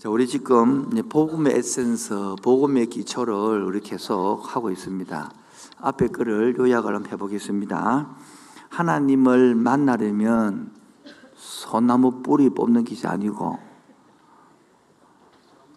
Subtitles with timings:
[0.00, 2.14] 자, 우리 지금 복음의 에센스,
[2.44, 5.30] 복음의 기초를 우리 계속 하고 있습니다.
[5.80, 8.06] 앞에 글을 요약을 한번 해보겠습니다.
[8.68, 10.70] 하나님을 만나려면
[11.34, 13.58] 소나무 뿌리 뽑는 것이 아니고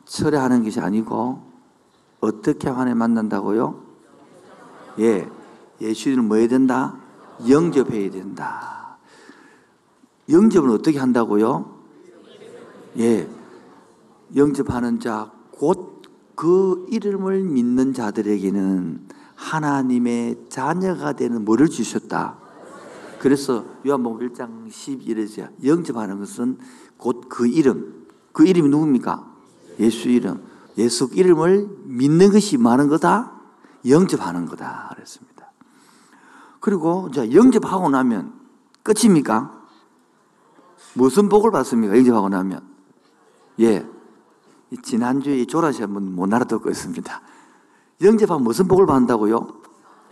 [0.05, 1.41] 철회하는 것이 아니고
[2.19, 3.81] 어떻게 하나님 만난다고요?
[4.99, 5.27] 예,
[5.81, 6.95] 예수님을 뭐 해야 된다?
[7.49, 8.99] 영접해야 된다.
[10.29, 11.71] 영접은 어떻게 한다고요?
[12.99, 13.27] 예,
[14.35, 15.89] 영접하는 자, 곧
[16.33, 22.39] 그 이름을 믿는 자들에게는 하나님의 자녀가 되는 뭐를 주셨다.
[23.19, 26.57] 그래서 요한복음 1장 11절에 영접하는 것은
[26.97, 28.07] 곧 그 이름.
[28.31, 29.23] 그 이름이 누굽니까?
[29.81, 30.43] 예수 이름.
[30.79, 33.33] 예수 그 이름을 믿는 것이 많은 거다.
[33.87, 34.89] 영접하는 거다.
[34.95, 35.51] 그랬습니다.
[36.59, 38.33] 그리고 자 영접하고 나면
[38.81, 39.61] 끝입니까?
[40.95, 41.95] 무슨 복을 받습니까?
[41.95, 42.61] 영접하고 나면.
[43.59, 43.85] 예.
[44.81, 47.21] 지난주에 졸아시 한번 못 알아듣겠습니다.
[48.01, 49.47] 영접하면 무슨 복을 받는다고요?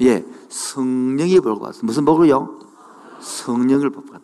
[0.02, 1.86] 예, 성령이 복을 받습니다.
[1.86, 2.60] 무슨 복을요?
[3.22, 4.20] 성령을 받는다.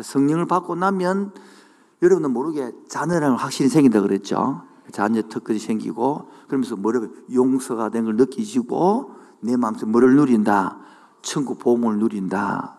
[0.00, 1.32] 성령을 받고 나면
[2.02, 4.62] 여러분은 모르게 자녀랑 확실히 생긴다 그랬죠.
[4.92, 10.78] 자녀 특권이 생기고 그러면서 뭐를 용서가 된 걸 느끼시고 내 마음속 뭐를 누린다.
[11.22, 12.76] 천국 보험을 누린다.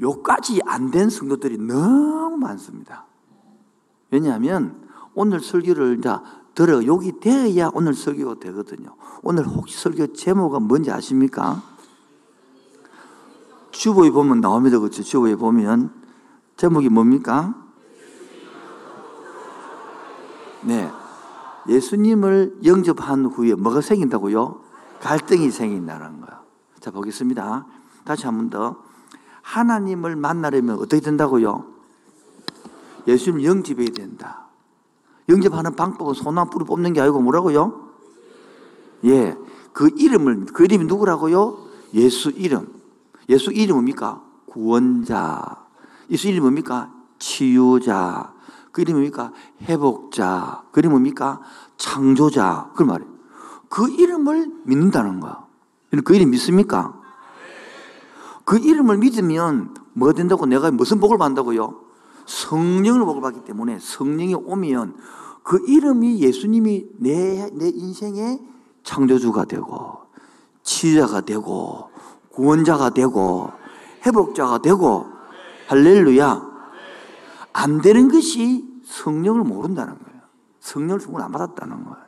[0.00, 3.06] 요까지 안 된 성도들이 너무 많습니다.
[4.12, 4.78] 왜냐하면
[5.14, 6.22] 오늘 설교를 다
[6.54, 8.94] 들어 여기 돼야 오늘 설교가 되거든요.
[9.22, 11.62] 오늘 혹시 설교 제목은 뭔지 아십니까?
[13.70, 14.78] 주보에 보면 나옵니다.
[14.78, 15.02] 그렇죠?
[15.02, 15.90] 주보에 보면
[16.58, 17.54] 제목이 뭡니까?
[20.62, 20.90] 네.
[21.70, 24.60] 예수님을 영접한 후에 뭐가 생긴다고요?
[25.00, 26.36] 갈등이 생긴다는 거예
[26.80, 27.66] 자, 보겠습니다.
[28.04, 28.82] 다시 한 번 더.
[29.44, 31.64] 하나님을 만나려면 어떻게 된다고요?
[33.06, 34.46] 예수님 영접해야 된다.
[35.28, 37.88] 영접하는 방법은 소나 뿌리 뽑는 게 아니고 뭐라고요?
[39.04, 39.36] 예.
[39.72, 41.58] 그 이름을, 그 이름이 누구라고요?
[41.94, 42.68] 예수 이름.
[43.28, 44.22] 예수 이름 뭡니까?
[44.46, 45.42] 구원자.
[46.10, 46.92] 예수 이름 뭡니까?
[47.18, 48.32] 치유자.
[48.72, 49.32] 그이름 뭡니까?
[49.62, 50.64] 회복자.
[50.72, 51.40] 그이름 뭡니까?
[51.76, 52.70] 창조자.
[52.74, 53.10] 그 말이에요.
[53.68, 55.46] 그 이름을 믿는다는 거야.
[56.04, 56.98] 그 이름 믿습니까?
[58.44, 61.80] 그 이름을 믿으면 뭐 된다고 내가 무슨 복을 받는다고요?
[62.32, 64.96] 성령을 복받기 때문에 성령이 오면
[65.42, 68.40] 그 이름이 예수님이 내, 내 인생의
[68.84, 69.98] 창조주가 되고
[70.62, 71.90] 치자가 되고
[72.30, 73.50] 구원자가 되고
[74.06, 75.06] 회복자가 되고
[75.68, 76.52] 할렐루야.
[77.52, 80.20] 안 되는 것이 성령을 모른다는 거예요.
[80.60, 82.02] 성령을 성을 안 받았다는 거예요.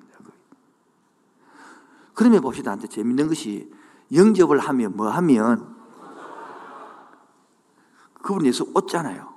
[2.14, 2.70] 그러면 봅시다.
[2.70, 3.70] 한테 재밌는 것이
[4.14, 5.74] 영접을 하면 뭐 하면
[8.22, 9.33] 그분 예수 얻잖아요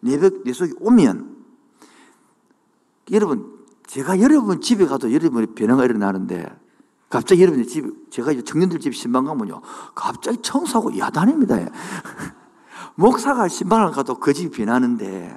[0.00, 0.52] 내내 예?
[0.52, 1.36] 속에 오면
[3.10, 6.46] 여러분 제가 여러분 집에 가도 여러분이 변화가 일어나는데
[7.10, 9.60] 갑자기 여러분 집 제가 이제 청년들 집 신방 가면요
[9.94, 11.56] 갑자기 청소하고 야단입니다.
[12.94, 15.36] 목사가 신방을 가도 그 집이 변하는데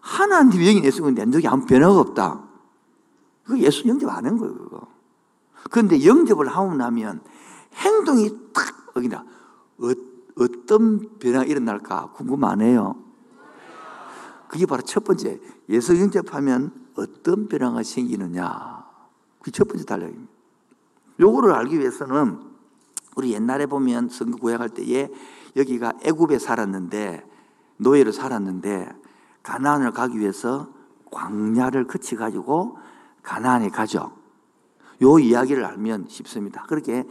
[0.00, 2.44] 하나님 영이 내 속에 내적이 아무 변화가 없다.
[3.44, 4.54] 그 예수 영접 안 한 거예요.
[4.56, 4.80] 그거.
[5.70, 7.20] 그런데 영접을 하고 나면
[7.76, 9.24] 행동이 탁 어긴다.
[9.78, 9.86] 어,
[10.38, 13.05] 어떤 변화가 일어날까 궁금하네요.
[14.48, 18.84] 그게 바로 첫 번째 예수 영접하면 어떤 변화가 생기느냐
[19.40, 20.32] 그게 첫 번째 달력입니다.
[21.20, 22.40] 요거를 알기 위해서는
[23.16, 25.08] 우리 옛날에 보면 성경 구약할 때에
[25.56, 27.24] 여기가 애굽에 살았는데
[27.78, 28.92] 노예로 살았는데
[29.42, 30.70] 가나안을 가기 위해서
[31.10, 32.76] 광야를 거치 가지고
[33.22, 34.12] 가나안에 가죠.
[35.02, 36.64] 요 이야기를 알면 쉽습니다.
[36.64, 37.04] 그렇게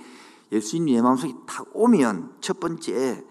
[0.51, 3.23] 예수님의 마음속에 딱 오면 첫 번째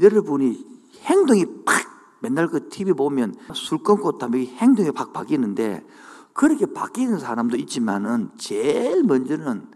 [0.00, 0.66] 여러분이
[1.06, 5.84] 행동이 팍 맨날 그 TV 보면 술 끊고 담배 행동이 팍 바뀌는데
[6.32, 9.66] 그렇게 바뀌는 사람도 있지만은 제일 먼저는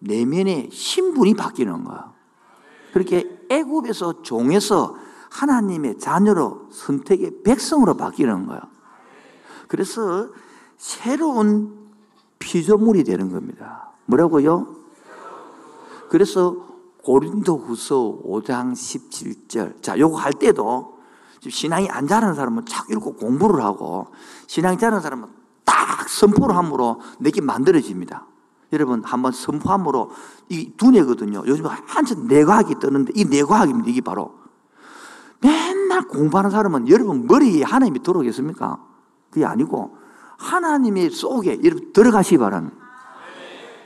[0.00, 2.12] 내면의 신분이 바뀌는 거야.
[2.92, 4.96] 그렇게 애굽에서 종에서
[5.30, 8.60] 하나님의 자녀로 선택의 백성으로 바뀌는 거야.
[9.66, 10.28] 그래서
[10.76, 11.76] 새로운
[12.38, 13.90] 피조물이 되는 겁니다.
[14.06, 14.76] 뭐라고요?
[16.10, 16.56] 그래서
[17.02, 19.82] 고린도 후서 5장 17절.
[19.82, 20.93] 자, 요거 할 때도
[21.50, 24.08] 신앙이 안 자라는 사람은 자꾸 읽고 공부를 하고
[24.46, 25.28] 신앙이 자라는 사람은
[25.64, 28.26] 딱 선포를 함으로 내게 만들어집니다.
[28.72, 30.10] 여러분 한번 선포함으로
[30.48, 31.44] 이 두뇌거든요.
[31.46, 33.88] 요즘 한참 내과학이 뜨는데 이 내과학입니다.
[33.88, 34.34] 이게 바로
[35.40, 38.78] 맨날 공부하는 사람은 여러분 머리에 하나님이 들어오겠습니까?
[39.30, 39.96] 그게 아니고
[40.38, 42.76] 하나님의 속에 여러분 들어가시기 바랍니다.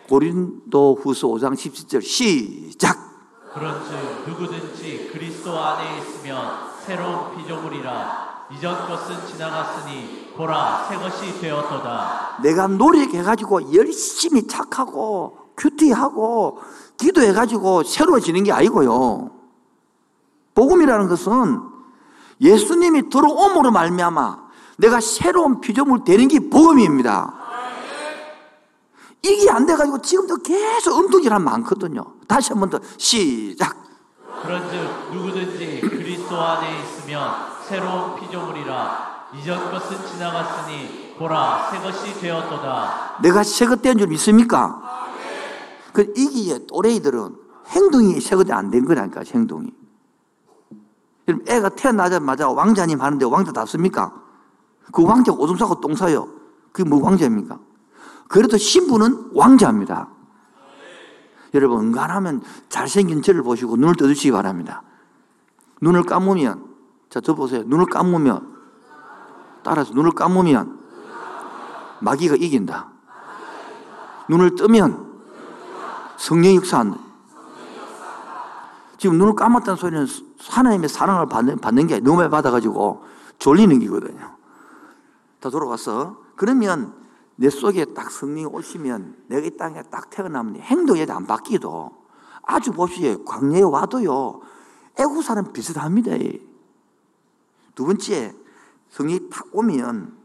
[0.09, 2.99] 고린도 후서 5장 17절 시작
[3.53, 3.91] 그렇지
[4.27, 12.39] 누구든지 그리스도 안에 있으면 새로운 피조물이라 이전 것은 지나갔으니 보라 새 것이 되었도다.
[12.43, 16.63] 내가 노력해가지고 열심히 착하고 큐티하고
[16.97, 19.31] 기도해가지고 새로워지는 게 아니고요.
[20.55, 21.61] 복음이라는 것은
[22.41, 24.49] 예수님이 들어옴으로 말미암아
[24.79, 27.35] 내가 새로운 피조물 되는 게 복음입니다.
[29.25, 32.01] 이게 안 돼가지고 지금도 계속 엉뚱이란 많거든요.
[32.27, 33.77] 다시 한 번 더 시작.
[34.43, 37.33] 그런즉 누구든지 그리스도 안에 있으면
[37.67, 43.17] 새로운 피조물이라 이전 것은 지나갔으니 보라 새 것이 되었도다.
[43.23, 44.81] 내가 새것 된줄 믿습니까?
[45.93, 47.35] 그 이기에 또래이들은
[47.69, 49.71] 행동이 새것이 안 된 거라니까 행동이.
[51.27, 54.13] 그럼 애가 태어나자마자 왕자님 하는데 왕자 답습니까?
[54.93, 56.29] 그왕자 오줌 싸고 똥 싸요.
[56.73, 57.59] 그게 뭐 왕자입니까?
[58.29, 60.09] 그래도 신부는 왕자입니다.
[61.55, 64.83] 여러분, 응간하면 잘생긴 저를 보시고 눈을 떠주시기 바랍니다.
[65.81, 66.67] 눈을 감으면,
[67.09, 67.63] 자, 저 보세요.
[67.67, 68.55] 눈을 감으면,
[69.63, 70.79] 따라서 눈을 감으면,
[72.01, 72.89] 마귀가 이긴다.
[74.29, 75.07] 눈을 뜨면,
[76.17, 76.99] 성령 역사한다.
[78.99, 80.07] 지금 눈을 감았다는 소리는
[80.51, 83.05] 하나님의 사랑을 받는, 받는 게 너무 많이 받아가지고
[83.39, 84.35] 졸리는 기거든요.
[85.41, 86.17] 다 돌아가서.
[86.35, 86.93] 그러면
[87.41, 92.07] 내 속에 딱 성령이 오시면 내가 이 땅에 딱 태어나면 행동이 안 바뀌도 어
[92.43, 94.41] 아주 보시오 광야에 와도요.
[94.99, 96.13] 애국사는 비슷합니다.
[97.77, 98.35] 두 번째,
[98.91, 100.19] 성령이 탁 오면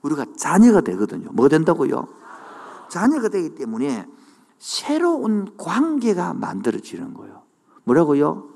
[0.00, 1.28] 우리가 자녀가 되거든요.
[1.32, 2.08] 뭐 된다고요?
[2.88, 4.06] 자녀가 되기 때문에
[4.58, 7.42] 새로운 관계가 만들어지는 거예요.
[7.84, 8.48] 뭐라고요?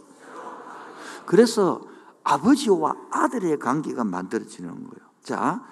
[1.26, 1.82] 그래서
[2.24, 5.08] 아버지와 아들의 관계가 만들어지는 거예요.
[5.22, 5.62] 자,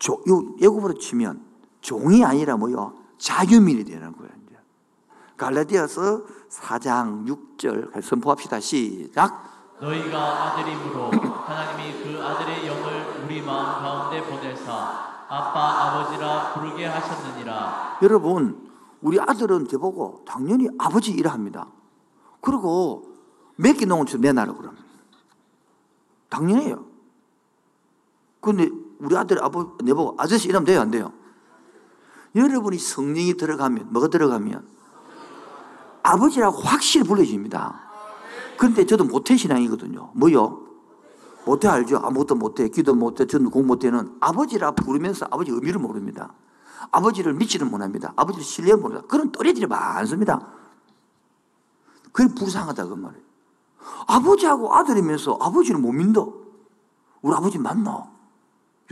[0.00, 1.46] 조, 요, 예로 치면
[1.88, 2.92] 종이 아니라 뭐요?
[3.16, 4.30] 자유민이 되는 거예요.
[4.46, 4.56] 이제.
[5.38, 6.20] 갈라디아서
[6.50, 7.24] 4장
[7.56, 8.60] 6절 선포합시다.
[8.60, 9.48] 시작.
[9.80, 10.18] 너희가
[10.58, 14.70] 아들임으로 하나님이 그 아들의 영을 우리 마음 가운데 보내사
[15.30, 17.96] 아빠 아버지라 부르게 하셨느니라.
[18.02, 18.68] 여러분
[19.00, 21.68] 우리 아들은 저보고 당연히 아버지 일을 합니다.
[22.42, 23.14] 그리고
[23.56, 24.76] 몇개 놓은 줄 내놔라 그러면
[26.28, 26.84] 당연해요.
[28.42, 28.68] 근데
[28.98, 31.12] 우리 아들 아버 내보고 아저씨 이러면 돼요 안 돼요?
[32.38, 34.64] 여러분이 성령이 들어가면, 뭐가 들어가면?
[36.02, 37.80] 아버지라고 확실히 불러집니다.
[38.56, 40.12] 근데 저도 모태 신앙이거든요.
[40.14, 40.62] 뭐요?
[41.44, 41.98] 모태 알죠?
[42.02, 42.68] 아무것도 못해.
[42.68, 43.26] 기도 못해.
[43.26, 46.32] 저는 공 못해는 아버지라 부르면서 아버지 의미를 모릅니다.
[46.92, 48.12] 아버지를 믿지는 못합니다.
[48.16, 49.06] 아버지를 신뢰 못합니다.
[49.08, 50.48] 그런 또래들이 많습니다.
[52.12, 53.24] 그게 불쌍하다, 그 말이에요.
[54.06, 56.32] 아버지하고 아들이면서 아버지를 못 믿어.
[57.22, 58.10] 우리 아버지 맞나?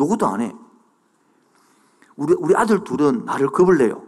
[0.00, 0.52] 요것도 안 해.
[2.16, 4.02] 우리, 우리 아들 둘은 나를 겁을 내요.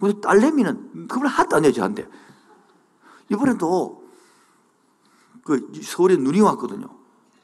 [0.00, 2.08] 우리 딸내미는 겁을 하도 안 내요, 한테
[3.30, 4.02] 이번에도
[5.44, 6.86] 그 서울에 눈이 왔거든요.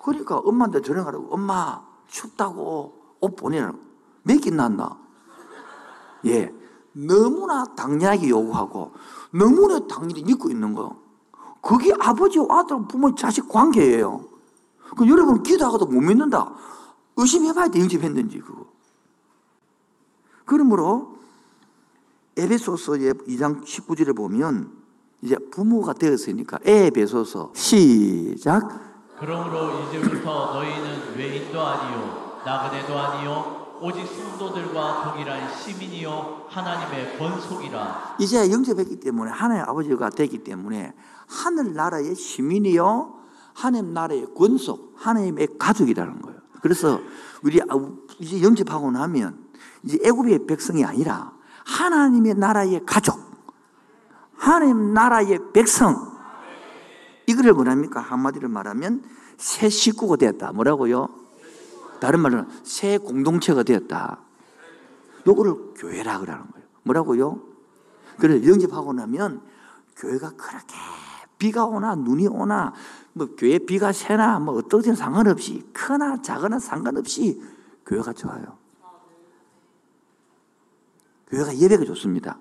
[0.03, 3.79] 그러니까 엄마한테 전화가라고 엄마 춥다고 옷 보내라고
[4.25, 4.99] 몇개 났나?
[6.27, 6.53] 예.
[6.93, 8.93] 너무나 당연하게 요구하고
[9.33, 11.01] 너무나 당연히 믿고 있는 거.
[11.63, 14.25] 그게 아버지 아들 부모 자식 관계예요.
[14.97, 16.53] 그 여러분 기도하고도 못 믿는다.
[17.17, 18.67] 의심해봐야 돼, 영접했는지 그거.
[20.49, 21.19] 그러므로
[22.37, 24.73] 에베소서의 2장 19절에 보면
[25.21, 35.53] 이제 부모가 되었으니까 에베소서 시작 그러므로 이제부터 너희는 외인도 아니요 나그네도 아니요 오직 성도들과 동일한
[35.59, 40.95] 시민이요 하나님의 번속이라 이제 영접했기 때문에 하나님 아버지가 되기 때문에
[41.29, 43.15] 하늘 나라의 시민이요
[43.53, 47.01] 하나님 나라의 권속 하나님의 가족이라는 거예요 그래서
[47.43, 47.61] 우리
[48.21, 49.48] 이제 영접하고 나면
[49.89, 51.33] 이제 애굽의 백성이 아니라
[51.65, 53.19] 하나님의 나라의 가족,
[54.37, 56.15] 하나님 나라의 백성.
[57.27, 57.99] 이거를 뭐랍니까?
[58.01, 59.03] 한마디로 말하면
[59.39, 60.53] 새 식구가 되었다.
[60.53, 61.09] 뭐라고요?
[62.01, 64.19] 다른 말로는 새 공동체가 되었다.
[65.27, 66.67] 요거를 교회라 그러는 거예요.
[66.83, 67.41] 뭐라고요?
[68.19, 69.41] 그래서 영접하고 나면
[69.97, 70.75] 교회가 그렇게
[71.39, 72.73] 비가 오나 눈이 오나
[73.15, 77.41] 뭐 교회 비가 새나 뭐 어떠든 상관없이 크나 작으나 상관없이
[77.87, 78.59] 교회가 좋아요.
[81.31, 82.39] 교회가 예배가 좋습니다.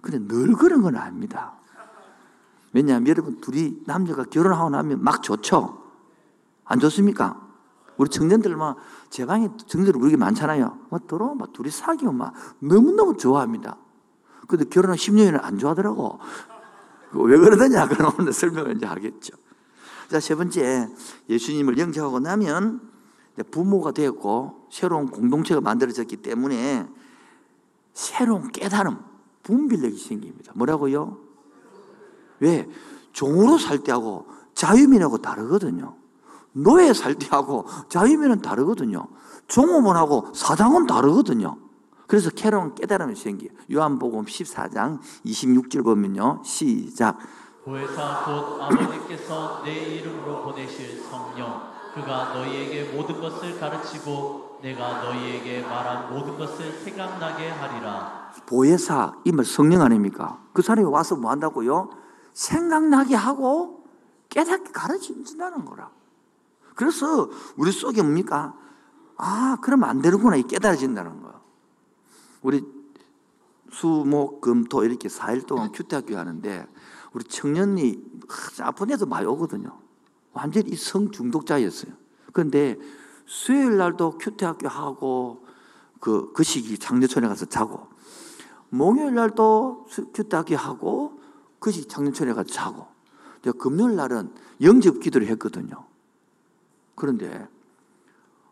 [0.00, 1.56] 근데 늘 그런 건 아닙니다.
[2.72, 5.82] 왜냐하면 여러분 둘이 남녀가 결혼하고 나면 막 좋죠?
[6.64, 7.40] 안 좋습니까?
[7.96, 8.76] 우리 청년들 막,
[9.08, 10.78] 제 방에 청년들 우리 많잖아요.
[10.90, 13.76] 막 들어오면 막 둘이 사귀면 막 너무너무 좋아합니다.
[14.48, 16.18] 근데 결혼한 10년이나 안 좋아하더라고.
[17.12, 17.86] 왜 그러느냐?
[17.86, 19.36] 그럼 오 설명을 이제 하겠죠.
[20.08, 20.88] 자, 세 번째.
[21.30, 22.80] 예수님을 영접하고 나면
[23.50, 26.86] 부모가 되었고 새로운 공동체가 만들어졌기 때문에
[27.92, 28.98] 새로운 깨달음,
[29.42, 30.52] 분별력이 생깁니다.
[30.54, 31.18] 뭐라고요?
[32.40, 32.68] 왜?
[33.12, 35.96] 종으로 살 때하고 자유민하고 다르거든요.
[36.52, 39.08] 노예 살 때하고 자유민은 다르거든요.
[39.48, 41.56] 종업원하고 사장은 다르거든요.
[42.06, 43.50] 그래서 캐로 깨달음이 생겨요.
[43.72, 46.42] 요한복음 14장 26절 보면요.
[46.44, 47.18] 시작.
[47.64, 56.12] 보혜사 곧 아버지께서 내 이름으로 보내실 성령 그가 너희에게 모든 것을 가르치고 내가 너희에게 말한
[56.12, 58.32] 모든 것을 생각나게 하리라.
[58.46, 60.42] 보혜사 이 말 성령 아닙니까?
[60.52, 61.90] 그 사람이 와서 뭐 한다고요?
[62.32, 63.84] 생각나게 하고
[64.28, 65.90] 깨닫게 가르친다는 거라.
[66.74, 68.58] 그래서 우리 속에 뭡니까?
[69.16, 70.36] 아, 그러면 안 되는구나.
[70.42, 71.32] 깨달아진다는 거.
[72.42, 72.60] 우리
[73.70, 76.66] 수, 목, 금, 토 이렇게 4일 동안 큐대학교 하는데
[77.12, 78.00] 우리 청년이
[78.62, 79.83] 아픈 애도 많이 오거든요.
[80.34, 81.92] 완전히 성중독자였어요.
[82.32, 82.76] 그런데
[83.24, 85.46] 수요일 날도 큐티학교 하고
[86.00, 87.88] 그, 그 시기 장려촌에 가서 자고
[88.68, 91.20] 목요일 날도 큐티학교 하고
[91.60, 92.86] 그 시기 장려촌에 가서 자고
[93.58, 95.84] 금요일 날은 영접 기도를 했거든요.
[96.96, 97.48] 그런데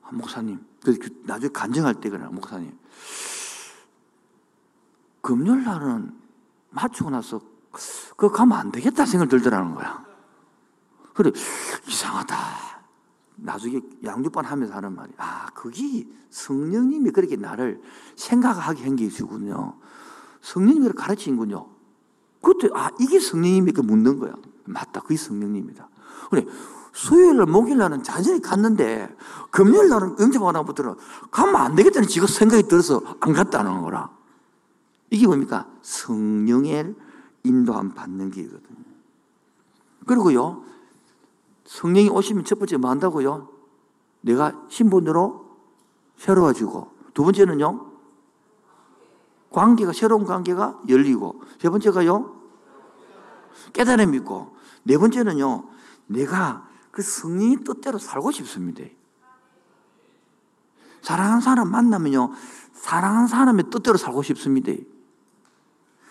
[0.02, 2.72] 아, 목사님 그 나중에 간증할 때 그래 목사님
[5.20, 6.12] 금요일 날은
[6.70, 7.40] 맞추고 나서
[8.16, 10.04] 그거 가면 안 되겠다 생각 들더라는 거야.
[11.14, 11.30] 그래,
[11.88, 12.36] 이상하다.
[13.36, 17.80] 나중에 양육반 하면서 하는 말이, 아, 그게 성령님이 그렇게 나를
[18.16, 19.74] 생각하게 한 게 있군요.
[20.40, 21.66] 성령님이 가르친군요.
[22.42, 24.32] 그때, 아, 이게 성령님이 그 묻는 거야.
[24.64, 25.00] 맞다.
[25.00, 25.88] 그게 성령님이다.
[26.30, 26.44] 그래,
[26.92, 29.14] 수요일 날, 목요일 날은 자전히 갔는데,
[29.50, 30.94] 금요일 날은 응접하나부터는
[31.30, 34.10] 가면 안 되겠다는 지가 생각이 들어서 안 갔다는 거라.
[35.10, 35.68] 이게 뭡니까?
[35.82, 36.94] 성령의
[37.44, 38.76] 인도함 받는 길거든요
[40.06, 40.62] 그리고요,
[41.78, 43.48] 성령이 오시면 첫 번째 뭐 한다고요?
[44.20, 45.56] 내가 신분으로
[46.18, 47.92] 새로워지고 두 번째는요?
[49.50, 52.36] 관계가 새로운 관계가 열리고 세 번째가요?
[53.72, 55.64] 깨달음이 있고 네 번째는요.
[56.08, 58.82] 내가 그 성령의 뜻대로 살고 싶습니다.
[61.00, 62.32] 사랑하는 사람 만나면요.
[62.74, 64.72] 사랑하는 사람의 뜻대로 살고 싶습니다.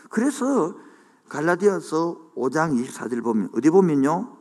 [0.10, 0.74] 그래서
[1.30, 4.41] 갈라디아서 5장 24절 보면 어디 보면요.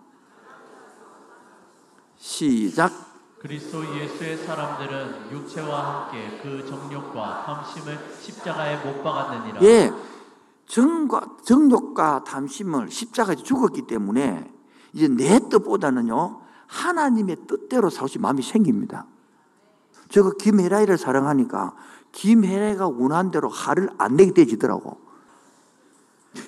[2.21, 2.93] 시작.
[3.41, 9.63] 그리스도 예수의 사람들은 육체와 함께 그 정욕과 탐심을 십자가에 못 박았느니라.
[9.63, 9.91] 예.
[10.67, 14.53] 정과, 정욕과 탐심을 십자가에 죽었기 때문에
[14.93, 16.43] 이제 내 뜻보다는요.
[16.67, 19.07] 하나님의 뜻대로 사시 마음이 생깁니다.
[20.11, 21.75] 저거 김혜라이를 사랑하니까
[22.13, 25.01] 김혜라이가 원한 대로 화를 안 내게 되지더라고.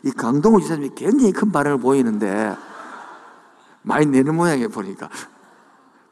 [0.05, 2.55] 이 강동호 지사님이 굉장히 큰 반응을 보이는데
[3.81, 5.09] 많이 내는 모양에 보니까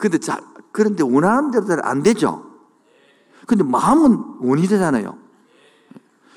[0.01, 0.41] 근데 자,
[0.73, 2.51] 그런데 원하는 대로 잘 안 되죠?
[3.47, 5.19] 근데 마음은 원이 되잖아요.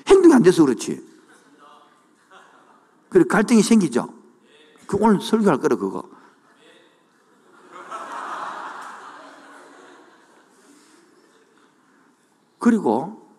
[0.05, 1.01] 행동이 안 돼서 그렇지.
[3.10, 4.13] 그래, 갈등이 생기죠?
[4.86, 6.03] 그 오늘 설교할 거라, 그거.
[12.60, 13.29] 그리고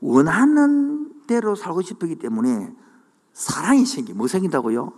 [0.00, 2.72] 원하는 대로 살고 싶기 때문에
[3.32, 4.92] 사랑이 생기, 뭐 생긴다고요?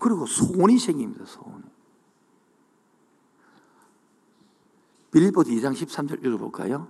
[0.00, 1.65] 그리고 소원이 생깁니다, 소원.
[5.16, 6.88] 빌보드 2장 13절 읽어볼까요?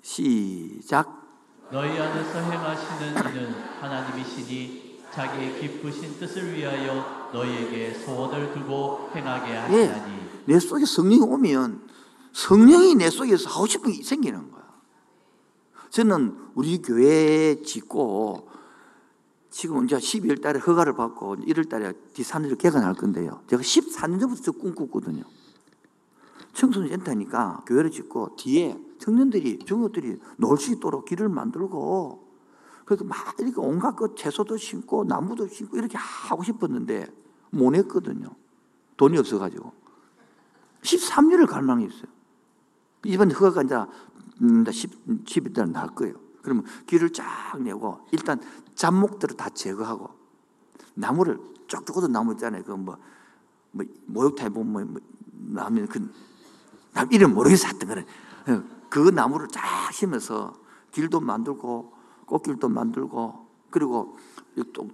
[0.00, 1.28] 시작.
[1.70, 3.52] 너희 안에서 행하시는 이는
[3.82, 10.10] 하나님이시니 자기의 기쁘신 뜻을 위하여 너희에게 소원을 두고 행하게 예, 하시나니.
[10.14, 10.30] 예.
[10.46, 11.82] 내 속에 성령이 오면
[12.32, 14.62] 성령이 내 속에서 하고 싶은 게 생기는 거야.
[15.90, 18.48] 저는 우리 교회 짓고
[19.50, 23.42] 지금 이제 12월 달에 허가를 받고 1월 달에 디산을 개관할 건데요.
[23.50, 25.24] 제가 14년 전부터 꿈꿨거든요.
[26.54, 32.28] 청소년센터니까 교회를 짓고 뒤에 청년들이 중국들이 놀 수 있도록 길을 만들고
[32.84, 37.06] 그래서 막 이렇게 온갖 그 채소도 심고 나무도 심고 이렇게 하고 싶었는데
[37.50, 38.28] 못 했거든요.
[38.96, 39.72] 돈이 없어가지고
[40.82, 42.06] 13년을 갈망이 있어요.
[43.04, 43.76] 이번 허가가 이제
[44.70, 46.14] 10, 음, 10일달 날 거예요.
[46.42, 48.40] 그러면 길을 쫙 내고 일단
[48.74, 50.10] 잡목들을 다 제거하고
[50.94, 51.38] 나무를
[51.68, 52.64] 쫙 죽어도 나무 있잖아요.
[52.64, 52.98] 그뭐
[53.72, 55.00] 뭐, 모욕탕에 보면 뭐,
[55.52, 56.29] 나면 그
[56.92, 58.06] 남 이름 모르겠어 했던 거는
[58.48, 60.54] 예, 그 나무를 쫙 심어서
[60.92, 61.92] 길도 만들고
[62.26, 64.16] 꽃길도 만들고 그리고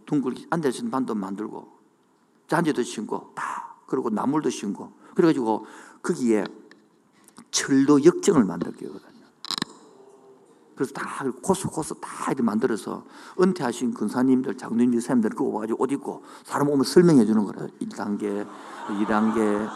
[0.05, 1.71] 둥글게 앉아있는 반도 만들고
[2.49, 5.67] 잔디도 심고 다 그리고 나물도 심고 그래가지고
[6.03, 6.45] 거기에
[7.51, 9.17] 철도 역정을 만들거든요.
[10.75, 13.07] 그래서 다 고소고소 다 이렇게 만들어서
[13.41, 18.47] 은퇴하신 군사님들, 장로님들, 선님들 그거 와가지고 옷 입고 사람 오면 설명해 주는 거라 1단계,
[18.89, 19.71] 2단계,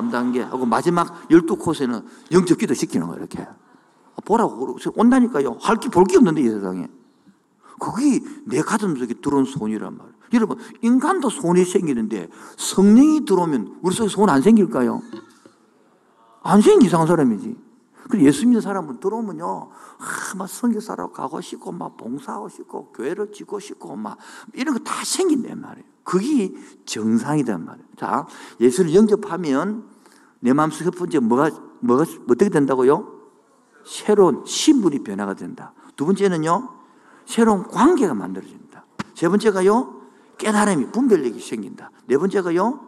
[0.00, 3.42] 3단계 하고 마지막 12코스에는 영적 기도 시키는 거예요, 이렇게.
[3.42, 5.58] 아, 보라고 온다니까요.
[5.60, 6.88] 할 게, 볼 게 없는데, 이 세상에.
[7.78, 10.16] 그게 내 가슴 속에 들어온 손이란 말이에요.
[10.34, 12.26] 여러분, 인간도 손이 생기는데
[12.56, 15.02] 성령이 들어오면 우리 속에 손안 생길까요?
[16.42, 17.54] 안 생긴 이상한 사람이지.
[18.08, 23.58] 그 예수 믿는 사람은 들어오면요, 아, 막 성교사로 가고 싶고, 막 봉사하고 싶고, 교회를 짓고
[23.60, 24.16] 싶고, 막
[24.54, 25.84] 이런 거 다 생긴단 말이에요.
[26.06, 26.54] 그게
[26.86, 27.86] 정상이란 말이에요.
[27.98, 28.26] 자,
[28.60, 29.84] 예수를 영접하면
[30.38, 33.12] 내 마음속에 번째 뭐가, 뭐가, 어떻게 된다고요?
[33.84, 35.72] 새로운 신분이 변화가 된다.
[35.96, 36.68] 두 번째는요,
[37.24, 38.86] 새로운 관계가 만들어진다.
[39.14, 40.00] 세 번째가요,
[40.38, 41.90] 깨달음이, 분별력이 생긴다.
[42.06, 42.80] 네 번째가요,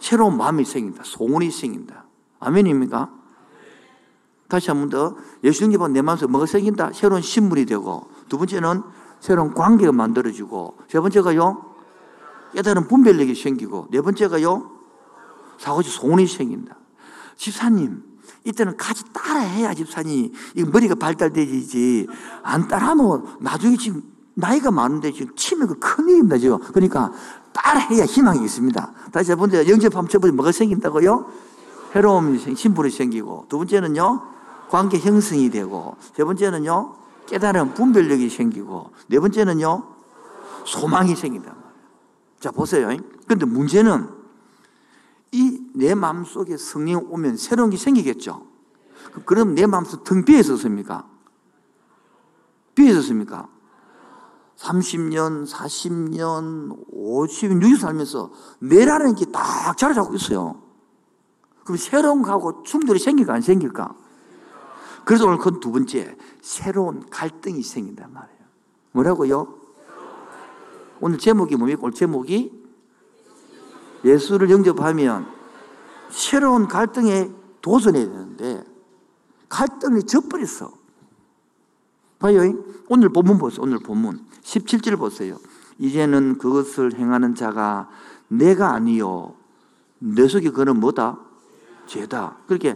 [0.00, 1.04] 새로운 마음이 생긴다.
[1.06, 2.06] 소원이 생긴다.
[2.40, 3.12] 아멘입니까?
[4.48, 6.94] 다시 한 번 더, 예수 영접하내 마음속에 뭐가 생긴다?
[6.94, 8.82] 새로운 신분이 되고, 두 번째는
[9.20, 11.69] 새로운 관계가 만들어지고, 세 번째가요,
[12.54, 14.70] 깨달은 분별력이 생기고 네 번째가요
[15.58, 16.76] 사고지 소원이 생긴다.
[17.36, 18.02] 집사님
[18.44, 22.06] 이때는 같이 따라해야 집사님 이 머리가 발달되지
[22.42, 24.02] 안 따라하면 나중에 지금
[24.34, 27.12] 나이가 많은데 지금 치매 큰일입니다 지금 그러니까
[27.52, 28.92] 따라해야 희망이 있습니다.
[29.12, 31.26] 다시 한번 영접하면 첫번 뭐가 생긴다고요?
[31.94, 34.22] 해로움이 생, 심이 생기고 두 번째는요
[34.70, 36.94] 관계 형성이 되고 세 번째는요
[37.26, 39.82] 깨달은 분별력이 생기고 네 번째는요
[40.64, 41.54] 소망이 생긴다.
[42.40, 42.88] 자, 보세요.
[43.28, 44.08] 근데 문제는
[45.32, 48.44] 이 내 마음속에 성령 오면 새로운 게 생기겠죠.
[49.24, 51.08] 그럼 내 마음속 등 비어 있었습니까?
[52.74, 53.48] 비어 있었습니까?
[54.58, 60.60] 30년, 40년, 50년, 60년 살면서 내라는 게 딱 자라잡고 있어요.
[61.62, 63.94] 그럼 새로운 거하고 충돌이 생길까 안 생길까?
[65.04, 68.40] 그래서 오늘 그 두 번째, 새로운 갈등이 생긴단 말이에요.
[68.92, 69.59] 뭐라고요?
[71.02, 71.80] 오늘 제목이 뭡니까?
[71.84, 72.52] 오늘 제목이
[74.04, 75.26] 예수를 영접하면
[76.10, 77.30] 새로운 갈등에
[77.62, 78.62] 도전해야 되는데
[79.48, 80.70] 갈등이 져버렸어.
[82.18, 82.40] 봐요.
[82.88, 83.62] 오늘 본문 보세요.
[83.62, 84.26] 오늘 본문.
[84.42, 85.38] 17절 보세요.
[85.78, 87.88] 이제는 그것을 행하는 자가
[88.28, 89.34] 내가 아니요.
[90.00, 91.18] 내 속에 그는 뭐다?
[91.86, 92.36] 죄다.
[92.46, 92.74] 그렇게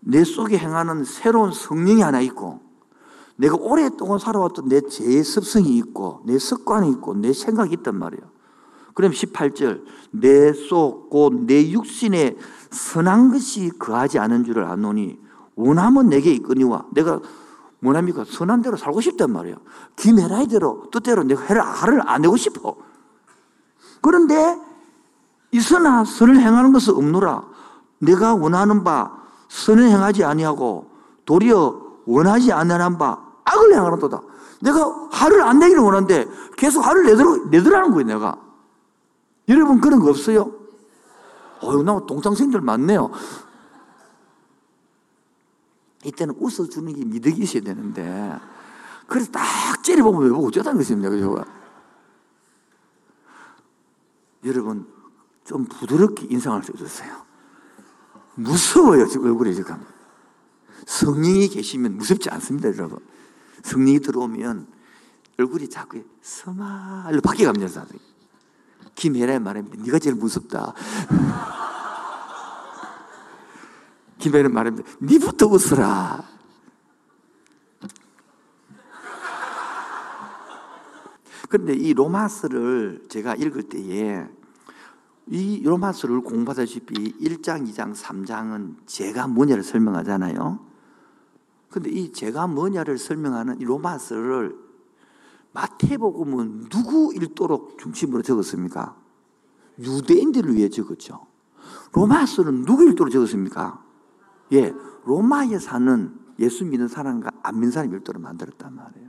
[0.00, 2.60] 내 속에 행하는 새로운 성령이 하나 있고
[3.38, 8.20] 내가 오랫동안 살아왔던 내 죄의 습성이 있고 내 습관이 있고 내 생각이 있단 말이에요.
[8.94, 12.36] 그럼 18절 내속곧내 육신에
[12.72, 15.18] 선한 것이 거하지 않은 줄을 아노니
[15.54, 17.20] 원함은 내게 있거니와 내가
[17.78, 18.24] 뭐합니까?
[18.28, 19.56] 선한 대로 살고 싶단 말이에요.
[19.94, 22.74] 김해라의 대로 뜻대로 내가 해를 알을 안 내고 싶어.
[24.02, 24.58] 그런데
[25.52, 27.44] 있으나 선을 행하는 것은 없노라.
[28.00, 29.16] 내가 원하는 바
[29.48, 30.90] 선을 행하지 아니하고
[31.24, 34.20] 도리어 원하지 않으바 악을 행하는도다.
[34.60, 38.36] 내가 화를 안 내기를 원하는데 계속 화를 내도록, 내더라는 거예요, 내가.
[39.48, 40.52] 여러분 그런 거 없어요?
[41.60, 43.10] 어휴, 나 동창생들 많네요.
[46.04, 48.38] 이때는 웃어주는 게 미덕이 있어야 되는데,
[49.06, 51.36] 그래서 딱 째려보면 왜 보고 어쩌다는 것입니다, 그죠?
[54.44, 54.86] 여러분,
[55.44, 57.10] 좀 부드럽게 인상할수있었어요
[58.36, 59.76] 무서워요, 지금 얼굴에 지금.
[60.86, 62.98] 성령이 계시면 무섭지 않습니다, 여러분.
[63.68, 64.66] 성령이 들어오면
[65.38, 67.84] 얼굴이 자꾸 서말로 바뀌어갑니다,
[68.94, 69.84] 김혜라의 말입니다.
[69.84, 70.72] 네가 제일 무섭다.
[74.18, 74.88] 김혜라의 말입니다.
[74.98, 76.24] 네부터 웃어라.
[81.48, 84.26] 그런데 이 로마스를 제가 읽을 때에
[85.30, 90.67] 이 로마서를 공부하다시피 1장, 2장, 3장은 제가 문제를 설명하잖아요.
[91.70, 94.56] 근데 이 죄가 뭐냐를 설명하는 이 로마서를
[95.52, 98.96] 마태복음은 누구 일도록 중심으로 적었습니까?
[99.78, 101.26] 유대인들을 위해 적었죠.
[101.92, 103.82] 로마서는 누구 일도로 적었습니까?
[104.52, 104.72] 예,
[105.04, 109.08] 로마에 사는 예수 믿는 사람과 안 믿는 사람 일도로 만들었단 말이에요.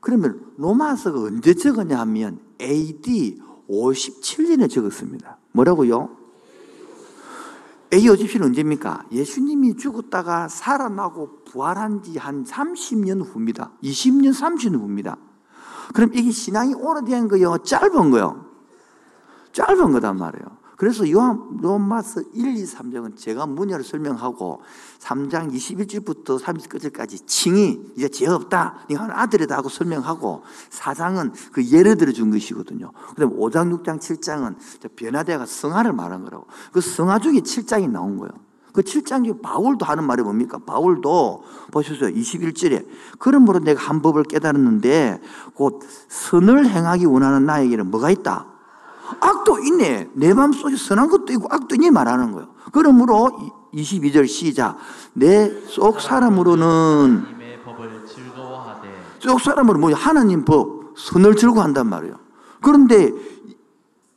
[0.00, 5.38] 그러면 로마서가 언제 적었냐 하면 AD 57년에 적었습니다.
[5.52, 6.16] 뭐라고요?
[7.98, 9.04] 이어집시은 언제입니까?
[9.10, 13.72] 예수님이 죽었다가 살아나고 부활한 지 한 30년 후입니다.
[13.82, 15.16] 20년, 30년 후입니다.
[15.94, 17.58] 그럼 이게 신앙이 오래된 거요?
[17.58, 18.44] 짧은 거요?
[19.52, 20.59] 짧은 거단 말이에요.
[20.80, 24.62] 그래서 요한, 로마서 1, 2, 3장은 제가 문열를 설명하고
[25.00, 28.78] 3장 21절부터 30절까지 칭이 이제 죄 없다.
[28.88, 30.40] 네가 그러니까 아들이다 하고 설명하고
[30.70, 32.92] 4장은 그 예를 들어 준 것이거든요.
[33.10, 34.56] 그다음 에 5장, 6장, 7장은
[34.96, 36.46] 변화되가 성화를 말한 거라고.
[36.72, 38.30] 그 성화 중에 7장이 나온 거예요.
[38.72, 40.58] 그 7장 중에 바울도 하는 말이 뭡니까?
[40.64, 42.08] 바울도 보셨어요.
[42.08, 42.86] 21절에.
[43.18, 45.20] 그러므로 내가 한 법을 깨달았는데
[45.52, 48.46] 곧 선을 행하기 원하는 나에게는 뭐가 있다?
[49.20, 50.08] 악도 있네.
[50.14, 52.48] 내 마음속에 선한 것도 있고 악도 있네 말하는 거예요.
[52.72, 53.30] 그러므로
[53.74, 54.76] 22절 시작.
[55.14, 57.40] 내속 사람으로는
[59.18, 62.16] 속 사람으로 뭐 하나님 법 선을 즐거한단 말이에요.
[62.62, 63.10] 그런데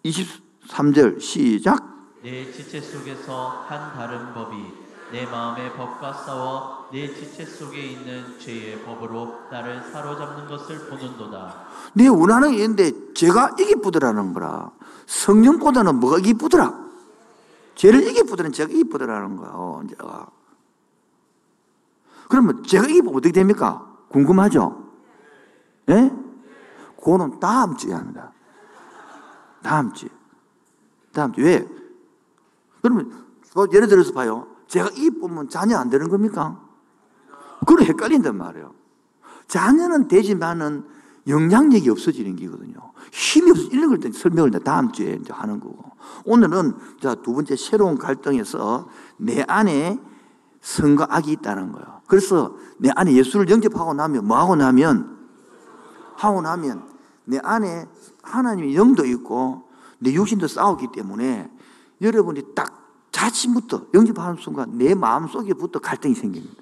[0.05, 1.91] 23절 시작.
[2.21, 4.55] 내 지체 속에서 한 다른 법이
[5.11, 11.53] 내 마음의 법과 싸워 내 지체 속에 있는 죄의 법으로 나를 사로잡는 것을 보는도다.
[11.93, 14.71] 내 원하는 얘인데 제가 이기쁘더라는 거라.
[15.05, 16.83] 성령보다는 뭐가 기쁘더라?
[17.75, 20.03] 죄를 이기쁘더니 제가 이쁘더라는 거 제가.
[20.05, 20.27] 어,
[22.29, 23.91] 그러면 제가 이기면 어떻게 됩니까?
[24.09, 24.89] 궁금하죠?
[25.89, 26.11] 예?
[26.97, 28.31] 그거는 다음 주에 합니다.
[29.61, 30.09] 다음 주에.
[31.11, 31.43] 다음 주에.
[31.45, 31.67] 왜?
[32.81, 33.11] 그러면
[33.73, 34.47] 예를 들어서 봐요.
[34.67, 36.59] 제가 이쁘면 자녀 안 되는 겁니까?
[37.67, 38.73] 그걸 헷갈린단 말이에요.
[39.47, 40.85] 자녀는 되지만은
[41.27, 42.75] 영향력이 없어지는 게거든요.
[43.33, 43.63] 힘이 없어.
[43.71, 45.83] 이런 걸 설명을 다음 주에 하는 거고.
[46.25, 49.99] 오늘은 자, 두 번째 새로운 갈등에서 내 안에
[50.61, 52.01] 선과 악이 있다는 거예요.
[52.07, 55.17] 그래서 내 안에 예수를 영접하고 나면, 뭐 하고 나면,
[56.15, 56.83] 하고 나면
[57.25, 57.87] 내 안에
[58.21, 59.63] 하나님의 영도 있고
[59.99, 61.49] 내 육신도 싸우기 때문에
[62.01, 66.61] 여러분이 딱 자신부터 영접하는 순간 내 마음 속에부터 갈등이 생깁니다.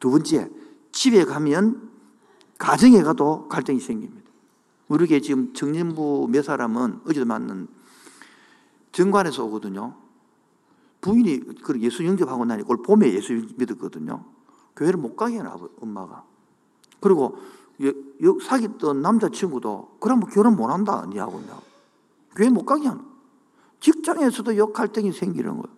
[0.00, 0.48] 두 번째,
[0.90, 1.90] 집에 가면
[2.58, 4.21] 가정에 가도 갈등이 생깁니다.
[4.92, 7.66] 우리 게 지금 정년부 몇 사람은 어제도 만난
[8.92, 9.94] 정관에서 오거든요.
[11.00, 14.22] 부인이 그 예수 영접하고 나니 올 봄에 예수 믿었거든요.
[14.76, 16.24] 교회를 못 가게 해놔 엄마가.
[17.00, 17.38] 그리고
[17.82, 21.40] 여, 여, 사귀던 남자친구도 그러면 뭐 결혼 못 한다 니하고요.
[21.40, 21.52] 네
[22.36, 23.02] 교회 못 가게 하는.
[23.82, 25.76] 직장에서도 역할등이 생기는 거예요.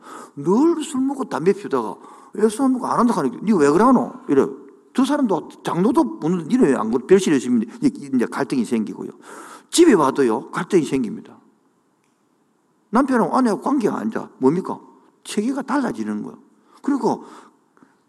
[0.74, 1.94] 늘 술 먹고 담배 피우다가
[2.42, 4.12] 예수 안 먹고 안 한다 하니까 니 왜 그러노?
[4.28, 4.63] 이래요.
[4.94, 9.10] 두 사람도 장로도 오늘 일을 안 걸, 그 별실에 있으면 이제 갈등이 생기고요.
[9.68, 11.36] 집에 와도요, 갈등이 생깁니다.
[12.90, 14.78] 남편은아내와 관계가 아니 뭡니까?
[15.24, 16.38] 체계가 달라지는 거예요.
[16.80, 17.24] 그리고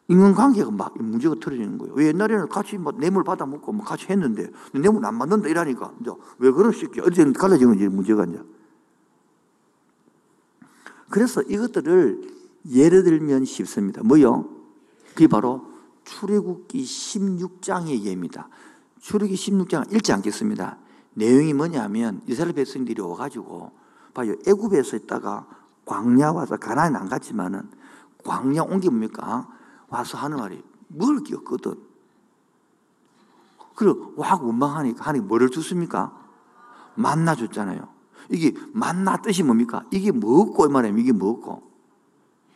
[0.09, 1.95] 인간관계가 막 문제가 틀어지는 거예요.
[1.95, 6.51] 왜 옛날에는 같이 뭐 뇌물 받아먹고 뭐 같이 했는데 뇌물 안 맞는다 이러니까 이제 왜
[6.51, 8.39] 그런 식이 어쨌든 갈라지는 이 문제가 이제.
[11.09, 12.21] 그래서 이것들을
[12.69, 14.03] 예를 들면 쉽습니다.
[14.03, 14.47] 뭐요?
[15.15, 15.65] 그게 바로
[16.05, 18.47] 출애굽기 16장의 예입니다.
[19.01, 20.77] 출애굽기 16장 읽지 않겠습니다.
[21.15, 23.71] 내용이 뭐냐면 이스라엘 백성들이 와가지고
[24.13, 25.45] 봐요 애굽에서 있다가
[25.85, 27.69] 광야 와서 가나안 안 갔지만은
[28.25, 29.47] 광야 온게 뭡니까?
[29.87, 31.75] 와서 하는 말이 먹을 게거든
[33.75, 36.17] 그리고 확 원망하니까 하나님 뭐를 줬습니까?
[36.95, 37.87] 만나 줬잖아요.
[38.31, 39.83] 이게 만나 뜻이 뭡니까?
[39.91, 40.97] 이게 먹고 말이에요.
[40.97, 41.63] 이게 먹고.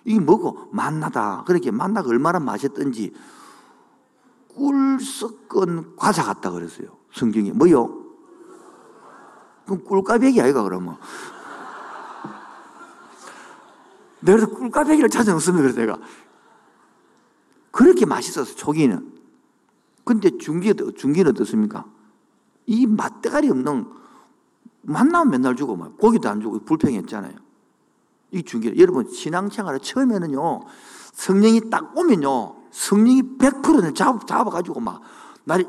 [0.05, 1.43] 이게 먹고 만나다.
[1.45, 3.13] 그렇게 만나가 얼마나 맛있던지
[4.59, 6.89] 꿀 섞은 과자 같다 그랬어요.
[7.13, 7.87] 성경이 뭐요?
[9.65, 10.97] 그럼 꿀까베기 아이가 그러면.
[14.19, 15.61] 내가 꿀까베기를 찾아 넣습니다.
[15.61, 15.97] 그래서 내가.
[17.71, 19.17] 그렇게 맛있었어, 초기는.
[20.03, 21.85] 근데 중기, 중기는 어떻습니까?
[22.65, 23.87] 이 맛대가리 없는,
[24.81, 27.33] 만나면 맨날 주고, 막, 고기도 안 주고, 불평했잖아요.
[28.31, 30.61] 이 중기, 여러분, 신앙생활을 처음에는요,
[31.13, 35.01] 성령이 딱 오면요, 성령이 100%를 잡, 잡아가지고 막,
[35.45, 35.65] 나를,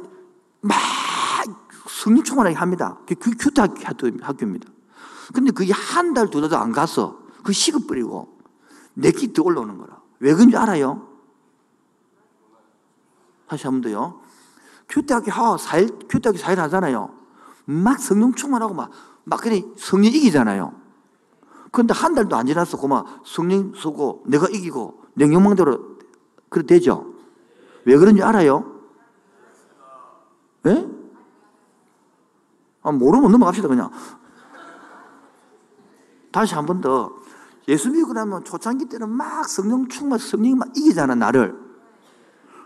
[0.60, 0.76] 막,
[1.88, 2.98] 성령 충만하게 합니다.
[3.06, 4.70] 그게 큐트 그 학교입니다.
[5.32, 8.38] 근데 그게 한 달, 두 달도 안 가서, 그 식어버리고,
[8.94, 10.00] 내끼 더 올라오는 거라.
[10.26, 11.08] 왜 그런지 알아요?
[13.48, 14.20] 다시 한 번 더요.
[14.88, 17.14] 큐트 학교 4일, 큐트 학교 4일 하잖아요.
[17.64, 18.90] 막 성령 충만하고 막,
[19.24, 20.74] 막, 그냥 성령 이기잖아요.
[21.70, 25.99] 그런데 한 달도 안 지났었고, 막 성령 쏘고, 내가 이기고, 내 욕망대로
[26.50, 27.06] 그래 되죠?
[27.86, 28.80] 왜 그런지 알아요?
[30.66, 30.86] 예?
[32.82, 33.88] 아, 모르면 넘어갑시다, 그냥.
[36.30, 37.18] 다시 한 번 더.
[37.68, 41.54] 예수 믿고 나면 초창기 때는 막 성령 충만, 성령이 막 이기잖아, 나를.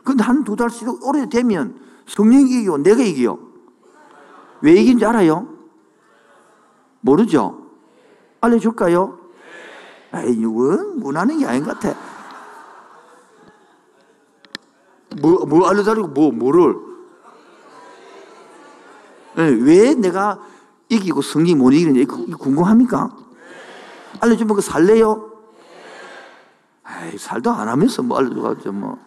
[0.02, 3.38] 근데 한 두 달씩 오래되면 성령이 이기고 내가 이기요.
[4.62, 5.46] 왜 이긴지 알아요?
[7.00, 7.68] 모르죠?
[8.40, 9.18] 알려줄까요?
[10.14, 11.94] 에이, 이건 무난한 게 아닌 것 같아.
[15.20, 16.74] 뭐, 뭐 알려달라고 뭐, 뭐를?
[19.37, 20.40] 네, 왜 내가
[20.88, 22.05] 이기고 성경이 못 이기는지
[22.37, 23.11] 궁금합니까?
[24.20, 25.33] 알려주면 그 살래요?
[27.07, 28.98] 에이, 살도 안 하면서 뭐 알려줘가지고 뭐.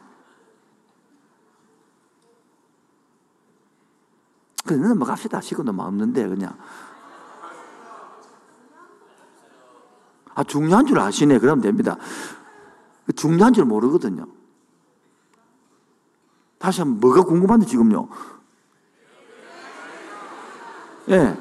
[4.66, 5.40] 그래, 넘어갑시다.
[5.40, 6.52] 시간도 막 없는데, 그냥.
[10.36, 11.40] 아, 중요한 줄 아시네.
[11.40, 11.96] 그러면 됩니다.
[13.16, 14.26] 중요한 줄 모르거든요.
[16.60, 18.08] 다시 한번 뭐가 궁금한데 지금요?
[21.10, 21.18] 예.
[21.18, 21.38] 네.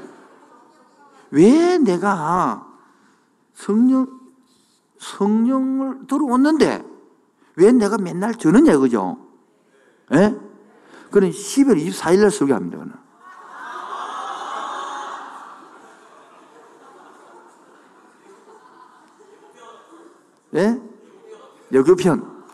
[1.31, 2.67] 왜 내가
[3.55, 4.07] 성령
[4.99, 6.85] 성령을 들어왔는데
[7.57, 9.19] 왜 내가 맨날 저느냐 그죠?
[10.13, 10.17] 예?
[10.31, 10.39] 네?
[11.11, 12.79] 그는 10월 24일 날 소개합니다.
[12.79, 12.93] 그는.
[20.55, 20.81] 예?
[21.73, 22.45] 여교편.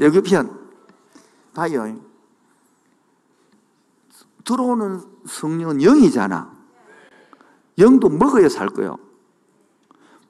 [0.00, 0.61] 여교편.
[1.54, 2.00] 다요.
[4.44, 6.62] 들어오는 성령은 영이잖아.
[7.78, 8.96] 영도 먹어야 살거요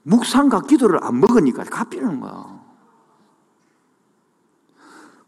[0.04, 2.62] 묵상과 기도를 안 먹으니까 갚이는 거야.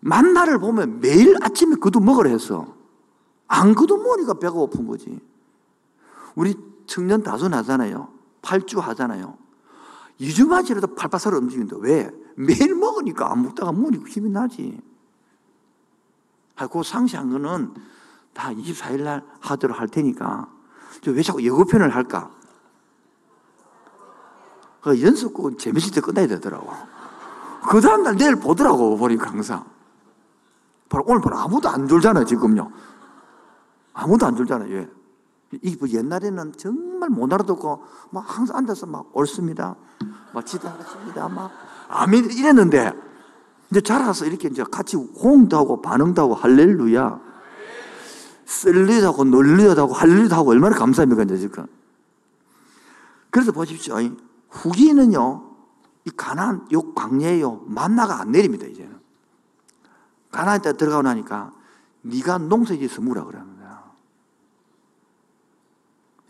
[0.00, 2.76] 만나를 보면 매일 아침에 그도 먹으라 해서
[3.48, 5.18] 안 그도 먹으니까 배가 고픈 거지.
[6.34, 6.54] 우리
[6.86, 8.08] 청년 다선 하잖아요.
[8.42, 9.38] 팔주 하잖아요.
[10.20, 11.76] 2주만 지나도 팔팔살 움직인다.
[11.78, 12.10] 왜?
[12.36, 14.78] 매일 먹으니까 안 먹다가 먹으니까 힘이 나지.
[16.56, 17.74] 아, 그 상시한 거는
[18.32, 20.48] 다 24일 날 하도록 할 테니까.
[21.08, 22.30] 왜 자꾸 예고편을 할까?
[24.80, 26.70] 그 연습곡은 재밌을 때 끝나야 되더라고.
[27.70, 29.64] 그 다음날 내일 보더라고, 보니까 항상.
[30.88, 32.70] 바로 오늘 바로 아무도 안 졸잖아, 지금요.
[33.92, 34.88] 아무도 안 졸잖아, 예.
[35.62, 39.76] 이 뭐 옛날에는 정말 못 알아듣고 막 항상 앉아서 막 옳습니다.
[40.32, 41.48] 막지도하겠습니다막
[41.88, 42.90] 아멘 이랬는데
[43.74, 47.20] 이제 자라서 이렇게 이제 같이 호응도 하고 반응도 하고 할렐루야.
[48.44, 51.66] 쓸리도 하고 놀리도 하고 할리도 하고 얼마나 감사합니까, 이제 지금.
[53.30, 53.96] 그래서 보십시오.
[54.50, 55.56] 후기는요,
[56.04, 58.96] 이 가난, 요광야요 만나가 안 내립니다, 이제는.
[60.30, 61.52] 가난에 들어가고 나니까,
[62.02, 63.90] 네가 농사지 스무라 그러는 거야.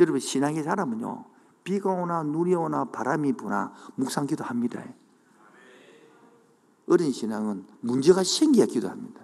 [0.00, 1.26] 여러분, 신앙의 사람은요,
[1.62, 4.82] 비가 오나, 눈이 오나, 바람이 부나, 묵상기도 합니다.
[6.88, 9.20] 어린 신앙은 문제가 생겨야 기도합니다.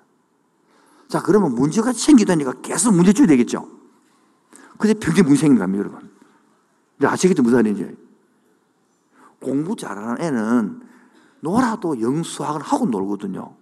[1.09, 3.69] 자, 그러면 문제가 생기다니까 계속 문제줘야 되겠죠?
[4.79, 6.11] 근데 평생 문제 생긴 겁니다, 여러분.
[6.97, 7.97] 근데 아시겠죠, 무슨 말인지?
[9.41, 10.81] 공부 잘하는 애는
[11.41, 13.57] 놀아도 영수학은 하고 놀거든요.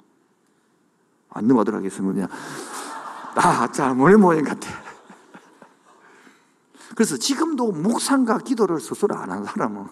[1.31, 2.29] 안넘어가 하겠으면 그냥,
[3.37, 4.69] 아, 잘못 모인 것 같아.
[6.95, 9.87] 그래서 지금도 묵상과 기도를 스스로 안하 사람은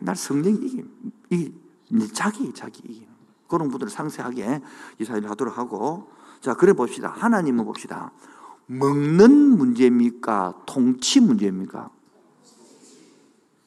[0.00, 0.84] 맨날 성령이
[1.30, 1.65] 이깁
[2.12, 3.06] 자기 자기 이기
[3.48, 4.60] 그런 분들을 상세하게
[4.98, 8.12] 이사를 하도록 하고 자 그래 봅시다 하나님은 봅시다
[8.66, 11.90] 먹는 문제입니까 통치 문제입니까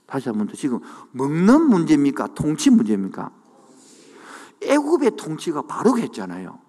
[0.06, 0.80] 다시 한 번 더 지금
[1.12, 3.32] 먹는 문제입니까 통치 문제입니까
[4.64, 6.60] 애굽의 통치가 바로 했잖아요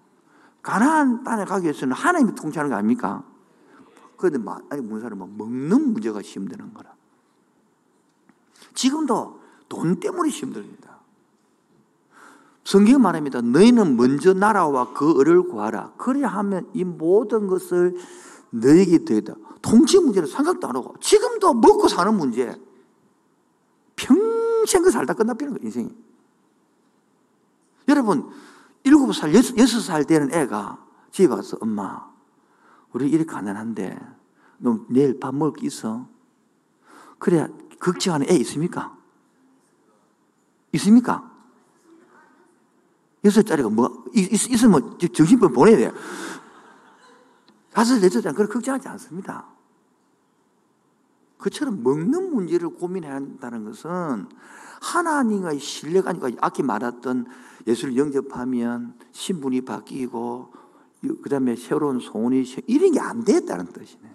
[0.61, 3.23] 가나안 땅에 가기 위해서는 하나님이 통치하는 거 아닙니까
[4.15, 6.95] 그런데 막 아니 무슨 사람 먹는 문제가 힘드는 거라
[8.73, 10.90] 지금도 돈 때문에 힘듭니다.
[12.63, 13.41] 성경 말합니다.
[13.41, 15.93] 너희는 먼저 나라와 그 을을 구하라.
[15.97, 17.95] 그래야 하면 이 모든 것을
[18.51, 19.35] 너에게 되다.
[19.61, 22.55] 통치 문제는 생각도 안 하고 지금도 먹고 사는 문제.
[23.95, 25.89] 평생 그 살다 끝나버리는 거예요, 인생이.
[27.87, 28.29] 여러분,
[28.83, 32.07] 일곱 살, 여섯 살 되는 애가 집에 와서 엄마,
[32.93, 33.99] 우리 이렇게 가난한데
[34.59, 36.07] 너 내일 밥 먹을 게 있어?
[37.19, 37.47] 그래야
[37.79, 38.95] 걱정하는 애 있습니까?
[40.73, 41.30] 있습니까?
[43.23, 45.91] 여섯 자리가 뭐, 있, 있으면 정신병 보내야 돼요.
[47.71, 49.45] 다섯, 여섯짜리 그걸 걱정하지 않습니다.
[51.37, 54.27] 그처럼 먹는 문제를 고민해야 한다는 것은
[54.81, 57.27] 하나님과의 신뢰가 아니고 아까 말했던
[57.67, 60.53] 예수를 영접하면 신분이 바뀌고
[61.23, 64.11] 그 다음에 새로운 소원이 이런 게안 됐다는 뜻이네.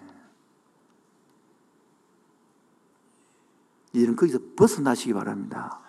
[3.93, 5.81] 이런 거기서 벗어나시기 바랍니다.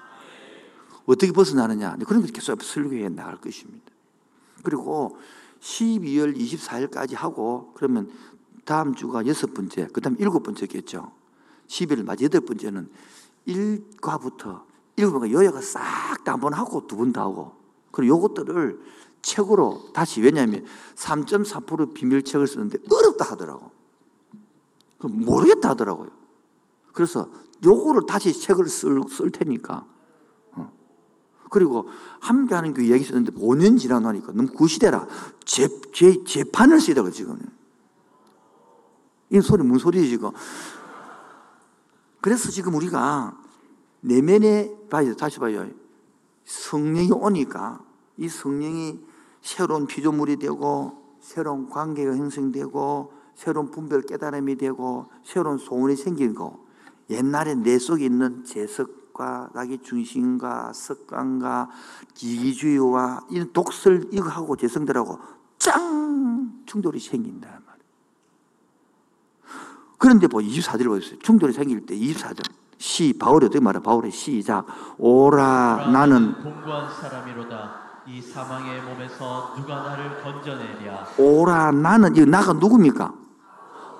[1.09, 1.97] 어떻게 벗어나느냐.
[2.07, 3.87] 그런 걸 계속 설교해 나갈 것입니다.
[4.63, 5.17] 그리고
[5.61, 8.11] 12월 24일까지 하고 그러면
[8.67, 11.11] 다음 주가 여섯 번째, 그 다음 일곱 번째겠죠.
[11.69, 12.91] 12월 맞이 여덟 번째는
[13.47, 14.65] 1과부터
[14.97, 17.55] 7번과 요약을 싹다 한번 하고 두 번 다 하고
[17.91, 18.79] 그리고 요것들을
[19.23, 20.67] 책으로 다시 왜냐하면
[20.97, 23.71] 3.4% 비밀책을 쓰는데 어렵다 하더라고.
[25.01, 26.11] 모르겠다 하더라고요.
[26.93, 27.31] 그래서
[27.65, 29.87] 요거를 다시 책을 쓸, 쓸 테니까
[31.51, 31.87] 그리고
[32.21, 35.07] 함께 하는 그 얘기 썼는데 5년 지나고 니까 너무 구시대라.
[35.45, 37.39] 재, 재, 재판을 쓰다가 지금.
[39.31, 40.31] 이 소리 뭔 소리지 지금.
[42.21, 43.37] 그래서 지금 우리가
[44.01, 45.15] 내면에 봐요.
[45.15, 45.67] 다시 봐요.
[46.45, 47.81] 성령이 오니까
[48.17, 48.99] 이 성령이
[49.43, 56.59] 새로운 피조물이 되고 새로운 관계가 형성되고 새로운 분별 깨달음이 되고 새로운 소원이 생긴 거
[57.11, 61.69] 옛날에 내 속에 있는 재석 배역과 자기 중심과 습관과
[62.23, 65.19] 이기주의와 이런 독설 이거하고 재성들하고
[65.59, 67.59] 짱 충돌이 생긴다
[70.01, 71.19] 그런데 뭐 24절 보세요.
[71.19, 72.49] 충돌이 생길 때 24절.
[72.79, 73.81] 시 바울이 어떻게 말해?
[73.81, 74.65] 바울의 시작.
[74.97, 78.03] 오라 나는 공부한 사람이로다.
[78.07, 81.09] 이 사망의 몸에서 누가 나를 건져내랴.
[81.19, 83.13] 오라 나는 이 나가 누굽니까?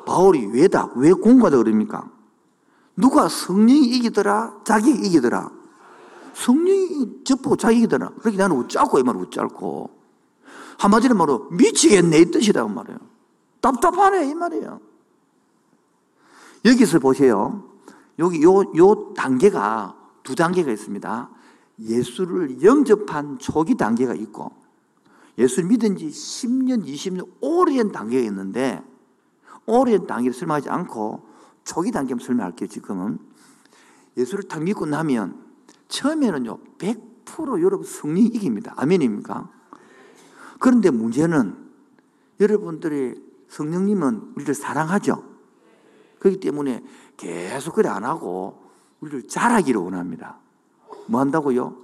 [0.07, 0.89] 바울이 왜다?
[0.95, 2.09] 왜 공부하다 그럽니까?
[2.99, 4.59] 누가 성령이 이기더라?
[4.65, 5.49] 자기 이기더라?
[6.35, 8.11] 성령이 접고 자기 이기더라.
[8.19, 9.89] 그렇게 나는 웃자고, 이 말은 웃자고.
[10.81, 12.99] 한마디로 말로 미치겠네, 이 뜻이라고 그 말이에요.
[13.61, 14.81] 답답하네, 이 말이에요.
[16.65, 17.71] 여기서 보세요.
[18.19, 21.31] 여기, 요, 요 단계가 두 단계가 있습니다.
[21.79, 24.51] 예수를 영접한 초기 단계가 있고,
[25.39, 28.83] 예수를 믿은 지 10년, 20년, 오래 단계가 있는데,
[29.67, 31.28] 오래 단계를 설명하지 않고,
[31.69, 33.19] 초기 단계만 설명할게요, 지금은.
[34.17, 35.39] 예수를 딱 믿고 나면
[35.89, 38.73] 처음에는요, 100% 여러분 성령 이깁니다.
[38.73, 39.51] 이 아멘입니까?
[40.59, 41.57] 그런데 문제는
[42.41, 45.23] 여러분들이 성령님은 우리를 사랑하죠.
[46.21, 46.83] 그렇기 때문에
[47.19, 48.63] 계속 그래 안 하고
[49.01, 50.39] 우리를 잘하기를 원합니다.
[51.07, 51.77] 뭐 한다고요?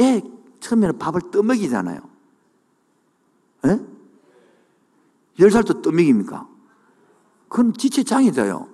[0.00, 0.22] 애 예,
[0.60, 2.00] 처음에는 밥을 떠먹이잖아요.
[3.66, 3.80] 예?
[5.40, 6.48] 0 살도 떠먹입니까?
[7.48, 8.68] 그건 지체장애자요.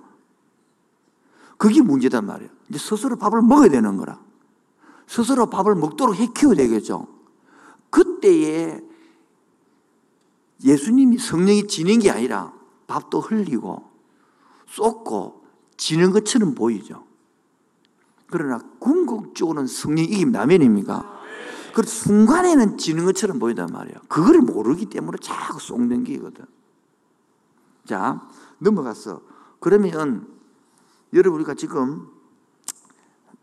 [1.57, 2.49] 그게 문제단 말이에요.
[2.69, 4.19] 이제 스스로 밥을 먹어야 되는 거라.
[5.07, 7.07] 스스로 밥을 먹도록 해 키워야 되겠죠.
[7.89, 8.79] 그때에
[10.63, 12.53] 예수님이 성령이 지는 게 아니라
[12.87, 13.89] 밥도 흘리고
[14.67, 15.43] 쏟고
[15.77, 17.05] 지는 것처럼 보이죠.
[18.27, 21.13] 그러나 궁극적으로는 성령이 이기면 남면입니까?
[21.75, 23.97] 그 순간에는 지는 것처럼 보인단 말이에요.
[24.07, 26.45] 그걸 모르기 때문에 자꾸 쏟는 게거든.
[27.85, 28.21] 자,
[28.59, 29.21] 넘어갔어.
[29.59, 30.27] 그러면
[31.13, 32.07] 여러분 우리가 지금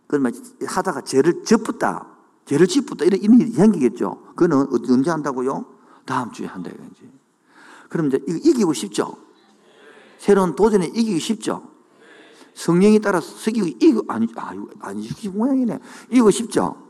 [0.07, 0.21] 그
[0.67, 2.07] 하다가 죄를 접었다
[2.45, 3.05] 죄를 짚었다.
[3.05, 4.21] 이런 일이 생기겠죠.
[4.37, 5.65] 그거는 언제 한다고요?
[6.05, 7.11] 다음 주에 한다 이거지.
[7.89, 9.17] 그럼 이제 이기고 싶죠.
[10.19, 11.71] 새로운 도전에 이기기 쉽죠.
[12.55, 15.79] 성령에 따라 서기고 아, 이거 아니 아유 아니 이 모양이네.
[16.11, 16.89] 이거 쉽죠.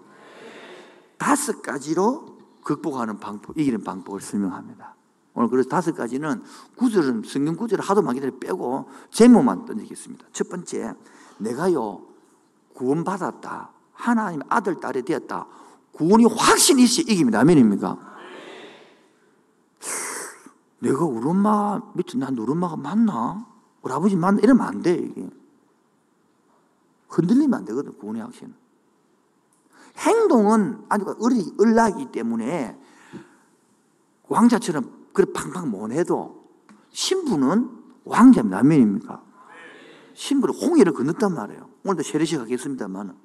[1.19, 2.33] 다섯 가지로
[2.65, 4.97] 극복하는 방법, 이기는 방법을 설명합니다.
[5.35, 6.42] 오늘 그래서 다섯 가지는
[6.77, 10.27] 구절은 성경 구절을 하도 많이때 빼고 제목만 던지겠습니다.
[10.33, 10.95] 첫 번째,
[11.38, 12.03] 내가요
[12.75, 13.71] 구원받았다.
[13.95, 15.47] 하나님 아들 딸이 되었다.
[15.92, 17.40] 구원이 확신이 있어 이깁니다.
[17.40, 18.11] 아멘입니까?
[20.81, 23.47] 내가 우리 엄마 밑에 난 우리 엄마가 맞나?
[23.83, 24.40] 우리 아버지 맞나?
[24.42, 25.31] 이러면 안 돼, 이게.
[27.09, 28.53] 흔들리면 안 되거든, 구원의 확신.
[29.99, 31.05] 행동은 아주
[31.61, 32.77] 을락이기 때문에
[34.27, 36.42] 왕자처럼 그래 팡팡 못해도
[36.90, 37.70] 신부는
[38.05, 38.59] 왕자입니다.
[38.59, 39.22] 아멘입니까?
[40.14, 41.68] 신부를 홍해를 건넜단 말이에요.
[41.85, 43.16] 오늘도 세례식 하겠습니다만.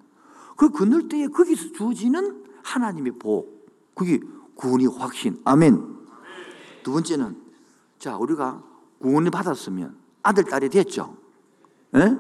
[0.55, 3.65] 그 건널 때에 거기서 주어지는 하나님의 복.
[3.95, 4.19] 그게
[4.55, 5.39] 구원이 확신.
[5.43, 5.97] 아멘.
[6.83, 7.37] 두 번째는,
[7.99, 8.63] 자, 우리가
[8.99, 11.15] 구원을 받았으면 아들, 딸이 됐죠.
[11.95, 12.17] 예?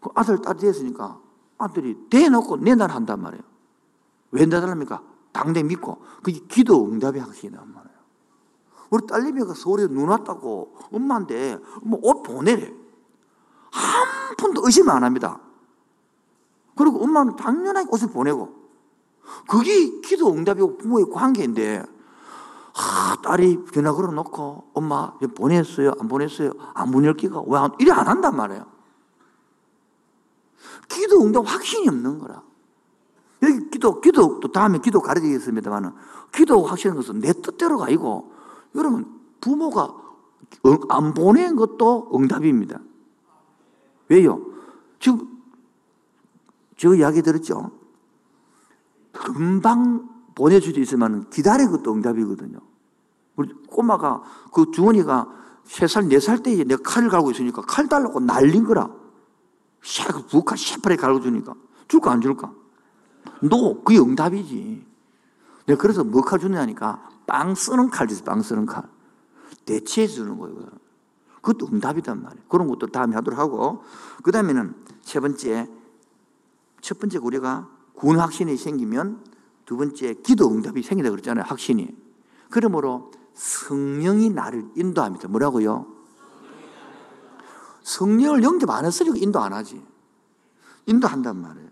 [0.00, 1.20] 그 아들, 딸이 됐으니까
[1.58, 3.42] 아들이 대놓고 내날 한단 말이에요.
[4.32, 5.02] 왜 내달합니까?
[5.32, 5.98] 당대 믿고.
[6.22, 7.91] 그게 기도 응답의 확신이란 말이에요.
[8.92, 12.70] 우리 딸내미가 서울에 눈 왔다고 엄마한테 엄옷 뭐 보내래.
[13.70, 15.40] 한 푼도 의심안 합니다.
[16.76, 18.52] 그리고 엄마는 당연하게 옷을 보내고.
[19.48, 21.82] 그게 기도 응답이고 부모의 관계인데,
[22.74, 25.92] 아, 딸이 전화 걸어 놓고, 엄마, 보냈어요?
[25.98, 26.52] 안 보냈어요?
[26.74, 27.42] 안문 아, 열기가?
[27.46, 28.66] 왜 안, 이래 안 한단 말이에요.
[30.90, 32.42] 기도 응답 확신이 없는 거라.
[33.42, 35.94] 여기 기도, 기도, 또 다음에 기도 가르치겠습니다만
[36.34, 38.41] 기도 확신한 것은 내 뜻대로가 아니고,
[38.74, 42.80] 여러분, 부모가 어, 안 보낸 것도 응답입니다.
[44.08, 44.44] 왜요?
[44.98, 45.40] 지금
[46.76, 47.70] 저 이야기 들었죠?
[49.12, 52.58] 금방 보내줄 수 있으면 기다린 것도 응답이거든요.
[53.36, 55.28] 우리 꼬마가 그 주원이가
[55.64, 58.90] 세 살, 네살 때에 내가 칼을 갈고 있으니까 칼 달라고 날린 거라.
[59.82, 61.54] 샥, 북한 샤파에 갈고 주니까.
[61.88, 62.52] 줄까, 안 줄까?
[63.40, 64.86] 노, 그게 응답이지.
[65.66, 68.24] 내가 그래서 뭐 칼 주느냐니까 빵 쓰는 칼이죠.
[68.24, 68.84] 빵 쓰는 칼.
[69.64, 70.56] 대체해 주는 거예요.
[71.40, 72.44] 그것도 응답이단 말이에요.
[72.48, 73.82] 그런 것도 다음에 하도록 하고.
[74.22, 75.68] 그 다음에는 세 번째,
[76.80, 79.24] 첫 번째 우리가 군 확신이 생기면
[79.64, 81.44] 두 번째 기도 응답이 생긴다 그랬잖아요.
[81.46, 81.88] 확신이.
[82.50, 85.28] 그러므로 성령이 나를 인도합니다.
[85.28, 85.86] 뭐라고요?
[87.82, 89.82] 성령을 영접 안 했으니까 인도 안 하지.
[90.86, 91.68] 인도한단 말이에요.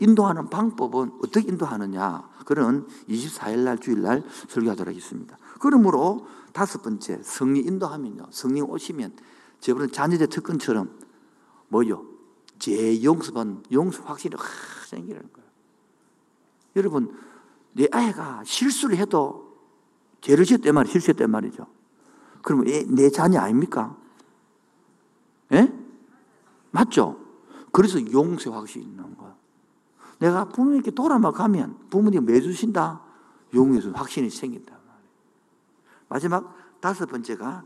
[0.00, 2.22] 인도하는 방법은 어떻게 인도하느냐?
[2.48, 5.36] 그런 24일 날 주일날 설교하도록 하겠습니다.
[5.60, 8.24] 그러므로 다섯 번째 성령 인도하면요.
[8.30, 9.12] 성령 오시면
[9.60, 10.98] 저번에 자녀대 특권처럼
[11.68, 12.06] 뭐요?
[12.58, 14.48] 죄용서받 용서 확신이 확
[14.86, 15.48] 생기는 거예요.
[16.76, 17.14] 여러분
[17.74, 19.54] 내 아이가 실수를 해도
[20.22, 21.66] 죄를 지었단 말이 실수했단 말이죠.
[22.40, 23.94] 그러면 내 자녀 아닙니까?
[25.52, 25.70] 예?
[26.70, 27.18] 맞죠?
[27.72, 28.96] 그래서 용서 확신이 있는
[30.18, 33.00] 내가 부모님께 돌아만 가면 부모님 왜 주신다?
[33.54, 34.74] 용해준 확신이 생긴다.
[36.08, 37.64] 마지막 다섯 번째가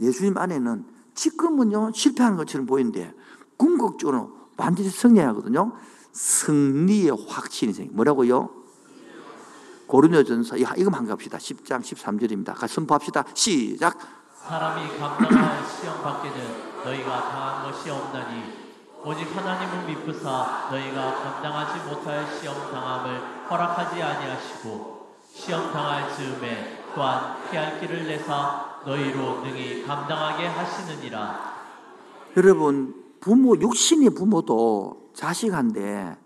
[0.00, 0.84] 예수님 안에는
[1.14, 3.14] 지금은요 실패하는 것처럼 보이는데
[3.56, 5.72] 궁극적으로 반드시 승리하거든요.
[6.12, 7.92] 승리의 확신이 생겨.
[7.94, 8.50] 뭐라고요?
[9.86, 11.38] 고린도전서 이거만 갑시다.
[11.38, 12.54] 10장 13절입니다.
[12.54, 13.24] 같이 선포합시다.
[13.34, 13.98] 시작.
[14.48, 16.34] 사람이 감당할 시험 받기는
[16.84, 18.61] 너희가 당한 것이 없나니
[19.04, 27.80] 오직 하나님을 믿고사 너희가 감당하지 못할 시험 당함을 허락하지 아니하시고 시험 당할 즈음에 또한 피할
[27.80, 31.52] 길을 내사 너희로 능히 감당하게 하시느니라.
[32.36, 36.16] 여러분 부모 육신의 부모도 자식한테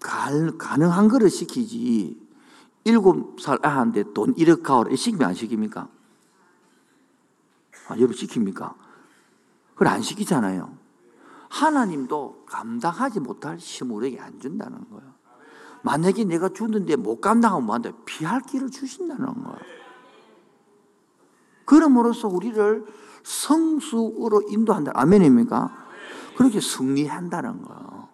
[0.00, 2.16] 가능한 거를 시키지
[2.82, 5.76] 일곱 살 아한테 돈 1억 가오라 시키면 안 시킵니까?
[5.76, 5.88] 아,
[7.96, 8.74] 여러분 시킵니까?
[9.74, 10.85] 그걸 안 시키잖아요.
[11.48, 15.12] 하나님도 감당하지 못할 시물에게 안 준다는 거예요.
[15.82, 17.90] 만약에 내가 주는데 못 감당하면 뭐한다?
[18.04, 19.58] 피할 길을 주신다는 거예요.
[21.64, 22.84] 그러므로서 우리를
[23.22, 24.92] 성수로 인도한다.
[24.94, 25.86] 아멘입니까?
[26.36, 28.08] 그렇게 승리한다는 거예요.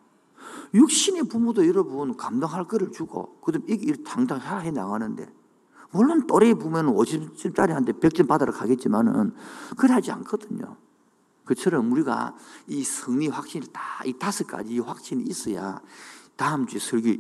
[0.74, 5.26] 육신의 부모도 여러분 감당할 거를 주고 그다음 이게 당당 해 나가는데
[5.90, 9.34] 물론 또래 부모는 50점짜리한테 100점 받으러 가겠지만은
[9.76, 10.76] 그래 하지 않거든요.
[11.45, 12.34] 그처럼 우리가
[12.68, 15.80] 이 승리 확신을 다, 이 다섯 가지 확신이 있어야
[16.36, 17.11] 다음 주에 설교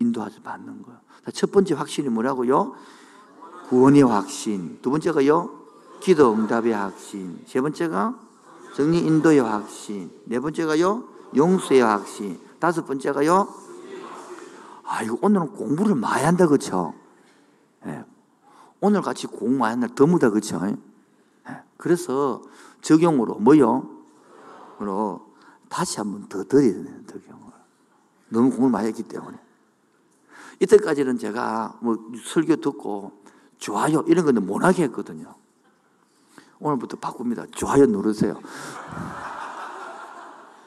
[0.00, 0.98] 인도하지 받는 거예요.
[1.34, 2.74] 첫 번째 확신이 뭐라고요?
[3.68, 4.78] 구원의 확신.
[4.80, 5.58] 두 번째가요?
[6.00, 7.40] 기도 응답의 확신.
[7.46, 8.18] 세 번째가
[8.76, 10.10] 정리 인도의 확신.
[10.24, 11.04] 네 번째가요?
[11.36, 12.38] 용서의 확신.
[12.58, 13.52] 다섯 번째가요?
[14.84, 16.94] 아이고, 오늘은 공부를 많이 한다, 그쵸?
[17.84, 18.04] 예.
[18.80, 20.62] 오늘 같이 공부 많이 한다, 더무다, 그쵸?
[21.46, 21.60] 예.
[21.76, 22.40] 그래서
[22.80, 23.88] 적용으로 뭐요?
[24.80, 25.26] 으로
[25.68, 27.38] 다시 한 번 더 드려야 되는 적용을.
[28.28, 29.38] 너무 공부를 많이 했기 때문에.
[30.60, 33.12] 이때까지는 제가 뭐 설교 듣고
[33.58, 35.34] 좋아요 이런 건 못하게 했거든요.
[36.60, 37.46] 오늘부터 바꿉니다.
[37.52, 38.40] 좋아요 누르세요.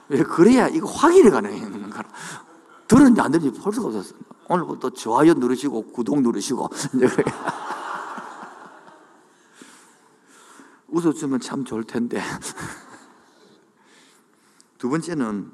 [0.09, 1.91] 왜 그래야 이거 확인이 가능한
[2.87, 4.19] 들었는지 안 들었는지 볼 수가 없었어요.
[4.49, 6.69] 오늘부터 좋아요 누르시고 구독 누르시고
[10.91, 12.21] 웃어주면 참 좋을 텐데.
[14.77, 15.51] 두 번째는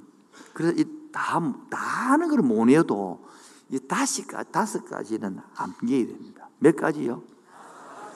[0.53, 1.77] 그래서 이다다
[2.11, 3.25] 하는 걸못 해도
[3.69, 6.49] 이다시 다섯 가지는 암기해야 됩니다.
[6.59, 7.21] 몇 가지요?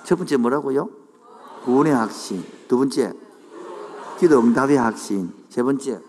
[0.03, 0.89] 첫 번째 뭐라고요?
[1.63, 2.43] 구원의 확신.
[2.67, 3.13] 두 번째
[4.19, 5.32] 기도 응답의 확신.
[5.49, 6.01] 세 번째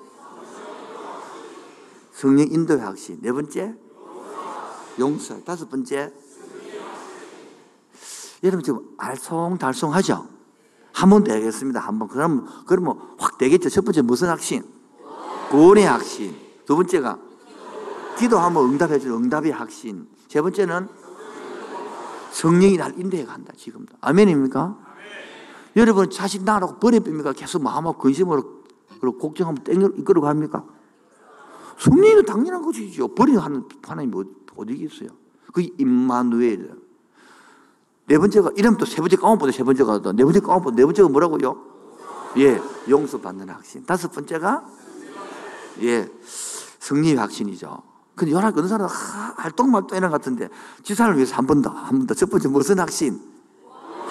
[2.12, 3.18] 성령 인도의 확신.
[3.20, 3.74] 네 번째
[4.98, 5.42] 용서.
[5.44, 6.10] 다섯 번째
[8.44, 10.41] 여러분 지금 알쏭달쏭하죠?
[11.03, 11.80] 한번 되겠습니다.
[11.80, 12.07] 한 번.
[12.07, 13.68] 그럼, 그러면 확 되겠죠.
[13.70, 14.62] 첫 번째 무슨 확신?
[15.50, 16.32] 구원의 확신.
[16.64, 17.18] 두 번째가
[18.18, 20.07] 기도하면 응답해 줄 응답의 확신.
[20.28, 20.86] 세 번째는
[22.30, 23.53] 성령이 날 인도해 간다.
[23.57, 23.96] 지금도.
[24.00, 24.61] 아멘입니까?
[24.62, 24.76] 아멘.
[25.74, 27.32] 여러분 자식 나라고 버려입니까?
[27.32, 28.62] 계속 마음하고 근심으로
[29.00, 30.64] 그리고 걱정하면 땡겨 이끌어 갑니까?
[31.80, 33.09] 성령이 당연한 것이죠.
[33.09, 33.40] 버리는
[33.82, 34.26] 하나님이 뭐, 뭐
[34.59, 35.09] 어디 있어요?
[35.53, 36.70] 그 임마누엘.
[38.12, 41.56] 네 번째가, 이름도세 번째 까먹보다 세 번째가, 네 번째 까먹보다 네 번째가 뭐라고요?
[42.36, 43.86] 예, 용서받는 확신.
[43.86, 44.62] 다섯 번째가,
[45.80, 47.78] 예, 승리 확신이죠.
[48.14, 48.86] 근데 요나 어느 사람
[49.38, 50.50] 할똥말똥 이런 같은데,
[50.82, 52.12] 지 사람을 위해서 한 번 더, 한 번 더.
[52.12, 53.18] 첫 번째 무슨 확신?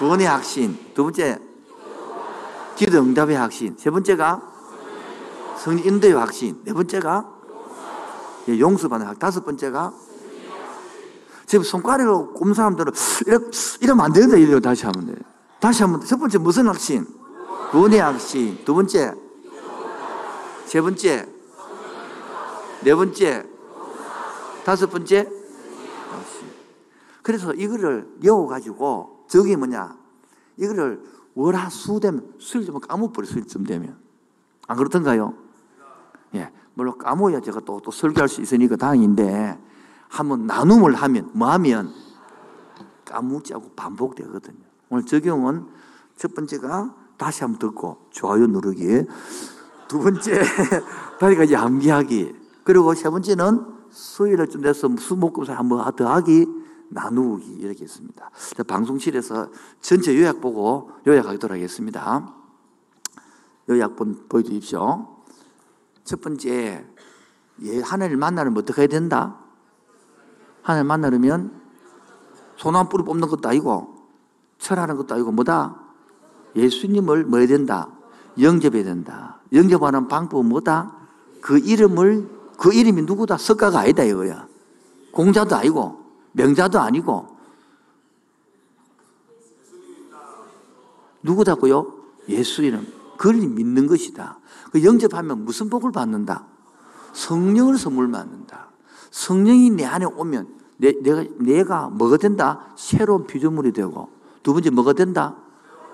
[0.00, 0.76] 구원의 확신.
[0.96, 1.38] 두 번째,
[2.74, 3.76] 기도 응답의 확신.
[3.78, 4.42] 세 번째가,
[5.58, 6.60] 성리 인도의 확신.
[6.64, 7.28] 네 번째가,
[8.48, 9.20] 예, 용서받는 확신.
[9.20, 9.92] 다섯 번째가,
[11.52, 12.94] 제 손가락으로 꼽 사람들은
[13.26, 13.46] 이렇게,
[13.82, 14.58] 이러면 안 되는데 이래요.
[14.58, 15.22] 다시 하면
[15.60, 17.04] 다시 한번 첫 번째 무슨 확신?
[17.70, 18.56] 구원 확신.
[18.64, 19.12] 두 번째
[20.64, 21.28] 세 번째
[22.82, 23.46] 네 번째
[24.64, 25.28] 다섯 번째
[27.22, 29.94] 그래서 이거를 외워가지고 저게 뭐냐?
[30.56, 31.02] 이거를
[31.34, 33.98] 월화수 되면 수일 되면 까먹버려 수일쯤 되면
[34.68, 35.34] 안 그렇던가요?
[36.34, 39.58] 예 물론 까먹어야 제가 또 또 설교할 수 있으니까 다행인데
[40.12, 41.90] 한번 나눔을 하면 뭐 하면
[43.06, 44.58] 까무지하고 반복되거든요.
[44.90, 45.66] 오늘 적용은
[46.16, 49.04] 첫 번째가 다시 한 번 듣고 좋아요 누르기.
[49.88, 50.42] 두 번째
[51.18, 52.34] 그러니까 양기하기.
[52.62, 56.46] 그리고 세 번째는 수요일에 좀 돼서 수목금사 한번 더하기
[56.90, 58.30] 나누기 이렇게 있습니다.
[58.66, 59.48] 방송실에서
[59.80, 62.34] 전체 요약 보고 요약하도록 하겠습니다.
[63.70, 65.16] 요약본 보여주십시오.
[66.04, 66.84] 첫 번째
[67.62, 69.41] 예, 하나님을 만나면 어떻게 해야 된다?
[70.62, 71.52] 하나님 만나려면
[72.56, 73.92] 손한 무 뿌리 뽑는 것도 아니고
[74.58, 75.76] 철하는 것도 아니고 뭐다?
[76.54, 77.90] 예수님을 뭐 해야 된다?
[78.40, 79.40] 영접해야 된다.
[79.52, 80.94] 영접하는 방법은 뭐다?
[81.40, 83.36] 그 이름을 그 이름이 누구다?
[83.38, 84.46] 석가가 아니다 이거야.
[85.10, 86.00] 공자도 아니고
[86.32, 87.28] 명자도 아니고
[91.24, 91.92] 누구다고요?
[92.28, 92.86] 예수 이름.
[93.16, 94.38] 그걸 믿는 것이다.
[94.70, 96.46] 그 영접하면 무슨 복을 받는다?
[97.12, 98.71] 성령을 선물 받는다.
[99.12, 100.48] 성령이 내 안에 오면
[100.78, 102.64] 내, 내가, 내가 뭐가 된다?
[102.74, 104.08] 새로운 비조물이 되고
[104.42, 105.36] 두 번째 뭐가 된다?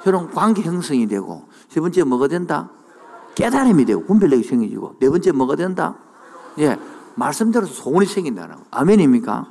[0.02, 2.70] 새로운 관계 형성이 되고 세 번째 뭐가 된다?
[3.34, 5.96] 깨달음이 되고 분별력이 생기고 네 번째 뭐가 된다?
[6.60, 6.78] 예,
[7.16, 8.62] 말씀대로 소원이 생긴다는 거.
[8.70, 9.46] 아멘입니까?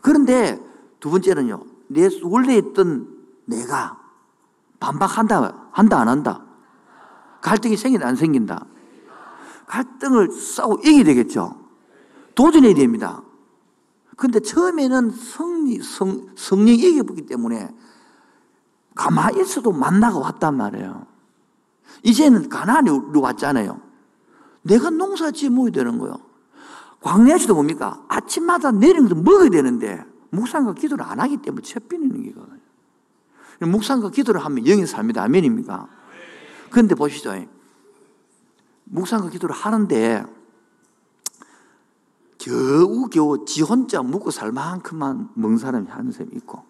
[0.00, 0.58] 그런데
[1.00, 1.60] 두 번째는요.
[1.88, 3.08] 내 원래 있던
[3.44, 3.98] 내가
[4.80, 6.40] 반박한다 한다 안 한다
[7.42, 8.64] 갈등이 생긴다 안 생긴다
[9.66, 11.63] 갈등을 싸우 이기 되겠죠
[12.34, 13.22] 도전해야 됩니다.
[14.16, 17.68] 근데 처음에는 성리, 성, 성령 이겨보기 이 때문에
[18.94, 21.06] 가만히 있어도 만나가 왔단 말이에요.
[22.02, 23.80] 이제는 가난으로 왔잖아요.
[24.62, 26.14] 내가 농사 지어야 되는 거요.
[27.02, 28.02] 광야시도 뭡니까?
[28.08, 32.58] 아침마다 내리는 것도 먹어야 되는데, 묵상과 기도를 안 하기 때문에 채비는 기거든요.
[33.60, 35.22] 묵상과 기도를 하면 영의 삶이다.
[35.22, 35.86] 아멘입니까?
[36.70, 37.32] 그런데 보시죠.
[38.84, 40.24] 묵상과 기도를 하는데,
[42.44, 46.62] 겨우겨우 지 혼자 먹고 살 만큼만 먹는 사람이 한 사람이 있고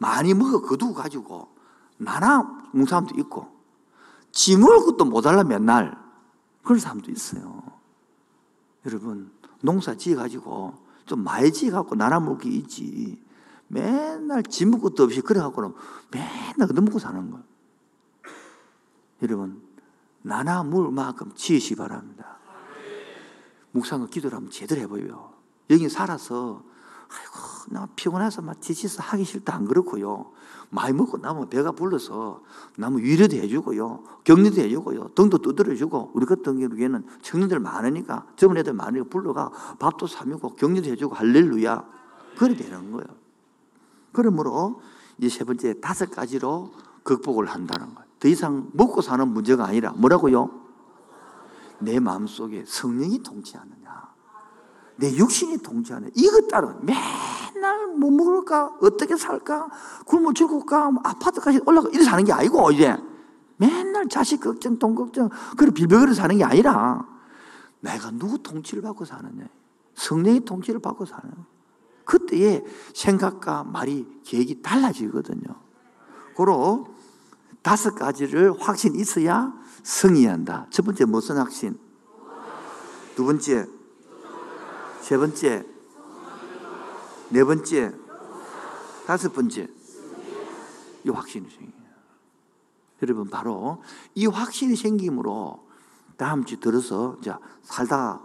[0.00, 1.48] 많이 먹어 거두고 가지고
[1.96, 3.46] 나나 먹는 사람도 있고
[4.32, 5.96] 지 먹을 것도 못자라 맨날
[6.62, 7.62] 그런 사람도 있어요.
[8.84, 9.30] 여러분
[9.62, 10.74] 농사 지어가지고
[11.06, 13.18] 좀 많이 지어갖고 나나 먹기 있지
[13.68, 15.72] 맨날 지 먹을 것도 없이 그래갖고는
[16.10, 17.44] 맨날 얻어 먹고 사는 거예요.
[19.22, 19.62] 여러분
[20.20, 22.35] 나나 먹 만큼 지으시 바랍니다.
[23.76, 25.30] 묵상을 그 기도를 하면 제대로 해보여요.
[25.70, 26.62] 여기 살아서
[27.08, 30.32] 아이고 나 피곤해서 막 지치서 하기 싫다 안 그렇고요.
[30.70, 32.42] 많이 먹고 나면 배가 불러서
[32.76, 34.02] 나무 위로도 해주고요.
[34.24, 35.10] 격려도 해주고요.
[35.14, 41.14] 등도 두드려주고 우리 같은 경우에는 청년들 많으니까 젊은 애들 많으니까 불러가 밥도 사먹고 격려도 해주고
[41.14, 41.84] 할렐루야.
[42.38, 43.06] 그래 되는 거예요.
[44.12, 44.80] 그러므로
[45.20, 46.72] 이세 번째 다섯 가지로
[47.04, 48.06] 극복을 한다는 거예요.
[48.18, 50.65] 더 이상 먹고 사는 문제가 아니라 뭐라고요?
[51.80, 54.04] 내 마음속에 성령이 통치하느냐
[54.96, 59.68] 내 육신이 통치하느냐 이것 따른 맨날 뭐 먹을까 어떻게 살까
[60.06, 62.96] 굶어 죽을까 뭐 아파트까지 올라가 이래 사는 게 아니고 이제
[63.58, 67.06] 맨날 자식 걱정 돈 걱정 그런 빌벼거려 사는 게 아니라
[67.80, 69.46] 내가 누구 통치를 받고 사느냐
[69.94, 71.30] 성령의 통치를 받고 사는
[72.04, 72.62] 그때의
[72.94, 75.42] 생각과 말이 계획이 달라지거든요.
[76.36, 76.86] 고로
[77.62, 79.52] 다섯 가지를 확신 있어야
[79.86, 80.66] 승리한다.
[80.70, 81.78] 첫 번째 무슨 확신?
[83.14, 83.66] 두 번째,
[85.00, 85.64] 세 번째,
[87.30, 87.92] 네 번째,
[89.06, 89.68] 다섯 번째.
[91.04, 91.86] 이 확신이 생겨요.
[93.04, 93.80] 여러분 바로
[94.16, 95.64] 이 확신이 생김으로
[96.16, 97.16] 다음 주 들어서
[97.62, 98.20] 이살다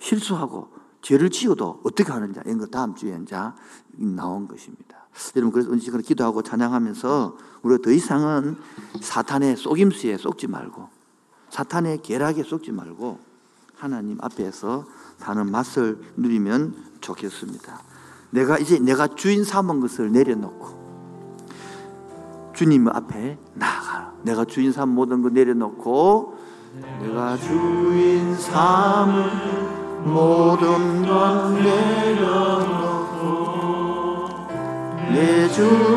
[0.00, 0.68] 실수하고
[1.00, 3.36] 죄를 지어도 어떻게 하느냐 이런 거 다음 주에 이제
[3.92, 5.06] 나온 것입니다.
[5.36, 8.56] 여러분 그래서 은식으로 기도하고 찬양하면서 우리더 이상은
[9.00, 10.88] 사탄의 속임수에 속지 말고
[11.54, 13.20] 사탄의 계략에 속지 말고
[13.76, 14.84] 하나님 앞에서
[15.18, 17.80] 사는 맛을 누리면 좋겠습니다.
[18.30, 20.82] 내가 이제 내가 주인 삼은 것을 내려놓고
[22.56, 24.12] 주님 앞에 나아가.
[24.22, 26.36] 내가 주인 삼 모든 거 내려놓고
[27.02, 34.34] 내가 주인 삼은 모든 것 내려놓고
[35.12, 35.93] 내 주.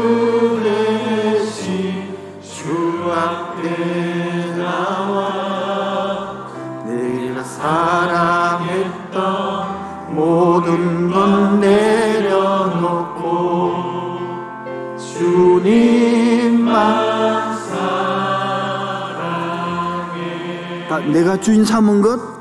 [21.42, 22.37] 주인 삼은 것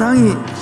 [0.00, 0.53] さい。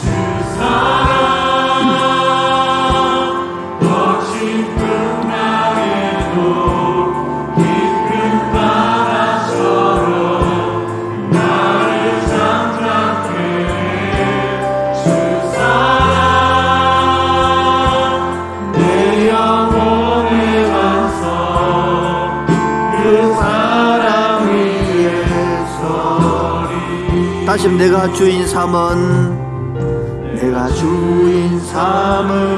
[27.65, 32.57] 말씀 내가 주인 삼은 내가 주인 삼은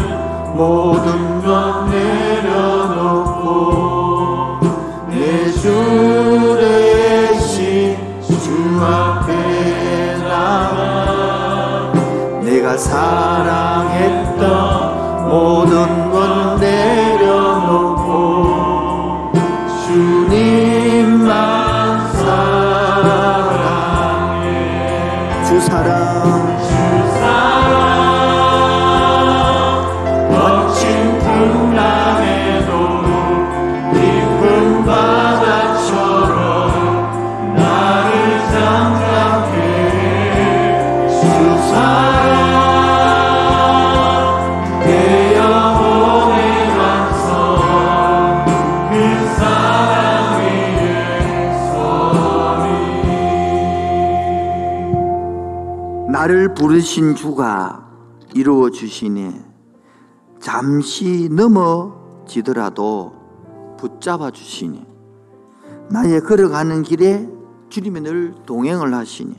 [0.57, 4.63] 모든 것 내려놓고
[5.11, 11.93] 내주 대신 주 앞에 나가
[12.43, 13.74] 내가 사랑
[56.55, 57.85] 부르신 주가
[58.33, 59.43] 이루어 주시니
[60.41, 63.13] 잠시 넘어지더라도
[63.79, 64.87] 붙잡아 주시니
[65.91, 67.29] 나의 걸어가는 길에
[67.71, 69.37] 주님이 늘 동행을 하시니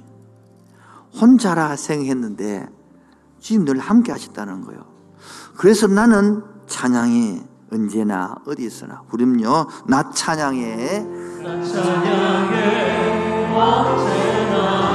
[1.19, 2.67] 혼자라 생각했는데
[3.39, 4.81] 주님 늘 함께 하셨다는 거예요.
[5.55, 7.41] 그래서 나는 찬양이
[7.71, 10.99] 언제나 어디서나 우름는요낮 찬양에
[11.43, 14.94] 낮 찬양에 언제나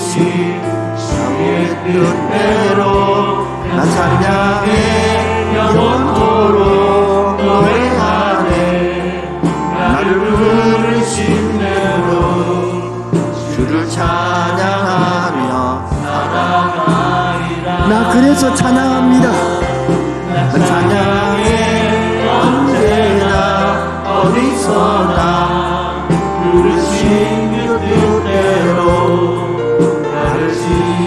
[0.00, 2.80] 주의 뜻대로
[3.68, 9.22] 난 찬양해 영원토록 너의 안에
[9.78, 13.12] 나를 부르신 대로
[13.54, 19.49] 주를 찬양하며 살아가리라 나 그래서 찬양합니다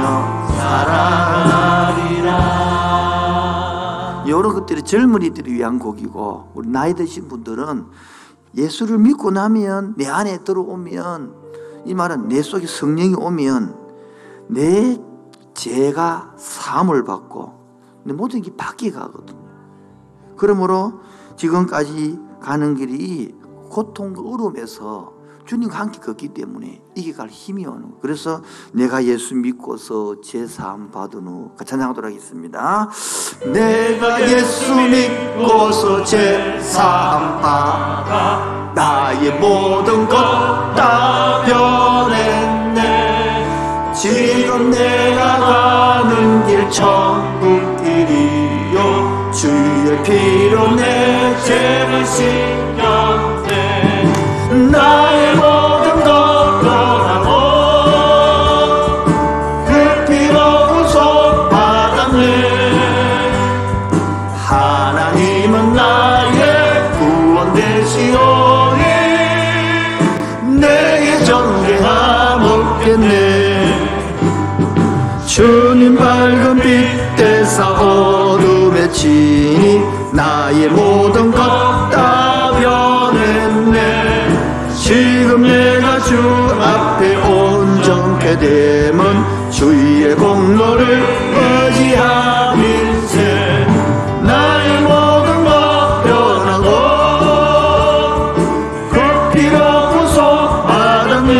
[0.50, 2.28] 살아가리라
[4.28, 7.86] 여러 것들이 젊은이들을 위한 곡이고 우리 나이 드신 분들은
[8.54, 11.32] 예수를 믿고 나면 내 안에 들어오면
[11.86, 13.87] 이 말은 내 속에 성령이 오면
[14.48, 14.98] 내
[15.54, 17.58] 죄가 사함을 받고
[18.04, 19.38] 내 모든 게 바뀌어 가거든요.
[20.36, 21.00] 그러므로
[21.36, 23.34] 지금까지 가는 길이
[23.70, 25.12] 고통과 어려움에서
[25.44, 28.42] 주님과 함께 걷기 때문에 이겨갈 힘이 오는 그래서
[28.72, 32.88] 내가 예수 믿고서 제사함 받은 후 찬양하도록 하겠습니다.
[33.52, 43.17] 내가 예수 믿고서 제사함 받아 나의 모든 것 다 변했네
[43.94, 45.38] 지금 내가
[46.02, 52.78] 가는 길 천국길이요 주의 피로 내 죄를 씻겼네
[54.70, 55.27] 나의
[88.38, 93.26] 되면 주의 공로를 의지함일세
[94.22, 98.30] 나의 모든 것 변하고
[98.92, 101.34] 걷기가 무서워하네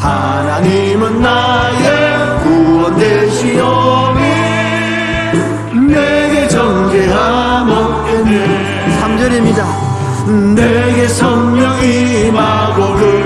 [0.00, 4.20] 하나님은 나의 구원 되시오니
[5.88, 9.84] 내게 정죄함 없겠네 3절입니다
[11.08, 13.23] 성령이 마고 그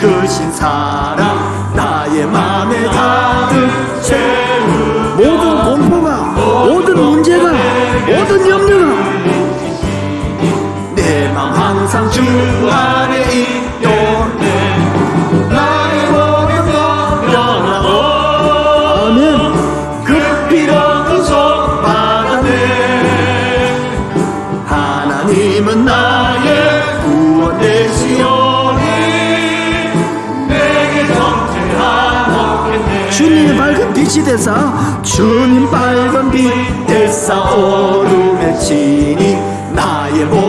[0.00, 3.37] 그 크신 사랑 나의 맘에 다
[34.38, 36.46] 세상 주님 밝은 빛
[36.86, 39.34] 대사 오름에 치니
[39.74, 40.47] 나의 모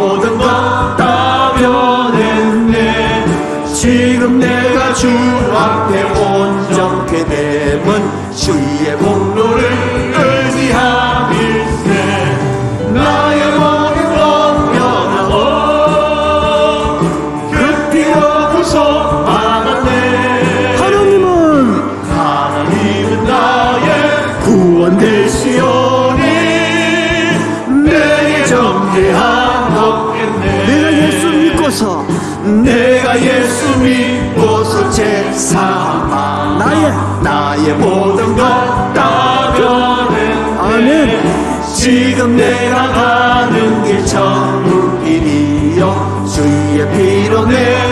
[37.70, 47.88] 나의 모든 것다 변했네 지금 내가 가는 길 천국 길이여 주의 피로 내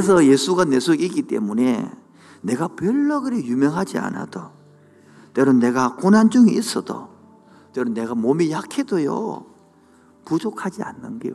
[0.00, 1.90] 그래서 예수가 내 속에 있기 때문에
[2.42, 4.42] 내가 별로 그리 유명하지 않아도
[5.34, 7.08] 때는 내가 고난 중에 있어도
[7.72, 9.44] 때는 내가 몸이 약해도요
[10.24, 11.32] 부족하지 않는 게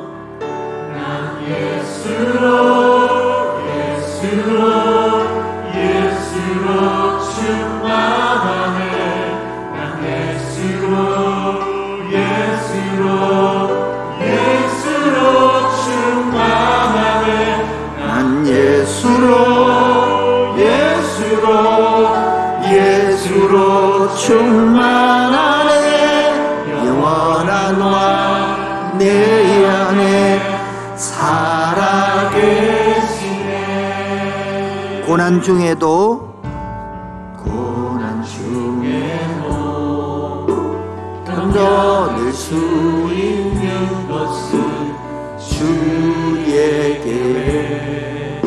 [35.18, 36.30] 고난 중에도
[37.38, 39.50] 고난 중에도
[41.26, 44.62] 견뎌낼 수 있는 것은
[45.40, 48.40] 주에게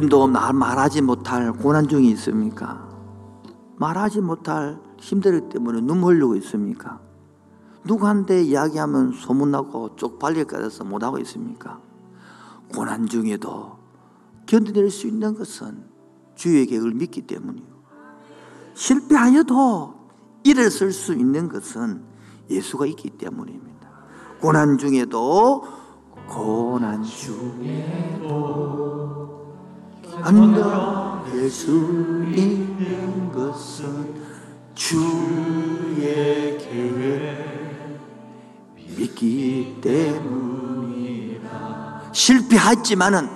[0.00, 2.88] 지금도 말하지 못할 고난 중에 있습니까?
[3.76, 6.98] 말하지 못할 힘들기 때문에 눈물 흘리고 있습니까?
[7.84, 11.80] 누구한테 이야기하면 소문나고 쪽팔릴까해서 못하고 있습니까?
[12.74, 13.76] 고난 중에도
[14.46, 15.84] 견뎌낼 수 있는 것은
[16.34, 17.66] 주의 계획을 믿기 때문이요.
[18.72, 19.94] 실패하여도
[20.44, 22.02] 일어설 수 있는 것은
[22.48, 23.68] 예수가 있기 때문입니다.
[24.40, 25.62] 고난 중에도
[26.26, 29.39] 고난 중에도
[30.22, 31.66] 안다 예수
[32.34, 34.14] 있는 것은
[34.74, 35.06] 주의
[36.58, 37.58] 계획
[38.96, 43.28] 믿기 때문이다 실패하지만은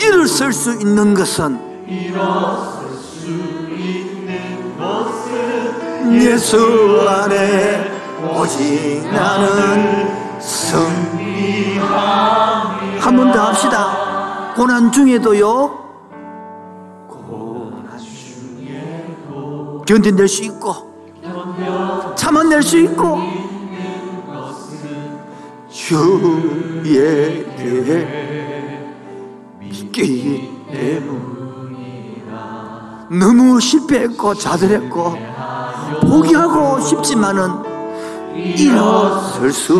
[0.00, 7.98] 일어설 수 있는 것은 일어설 수 있는 것은 예수 안에
[8.32, 14.07] 오직 나는 승리하리라 한번 더 합시다
[14.58, 15.86] 고난 중에도요.
[19.86, 20.74] 견뎌낼 수 있고
[22.16, 23.18] 참아낼 수 있고
[25.70, 26.96] 주에게
[29.60, 31.28] 믿기 때문이라
[33.10, 35.14] 너무 실패했고 좌절했고
[36.02, 37.67] 포기하고 싶지만은
[38.56, 39.74] 일어설 수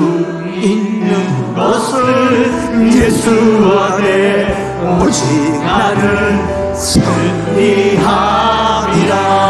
[0.61, 9.48] 있는 것을 예수 안에 오직 나는 승리합니다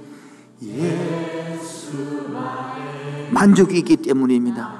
[0.60, 4.79] 예수만의 만족이기 때문입니다.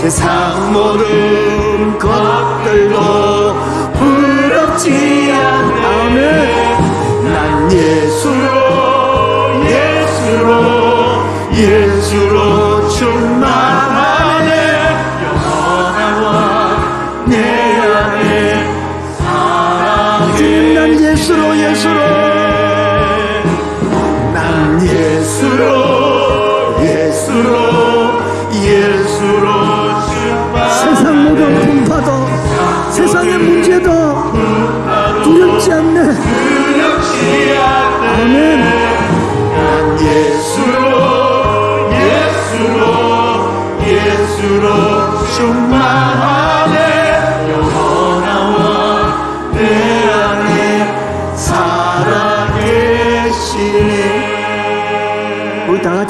[0.00, 3.19] 세상 모든 것들로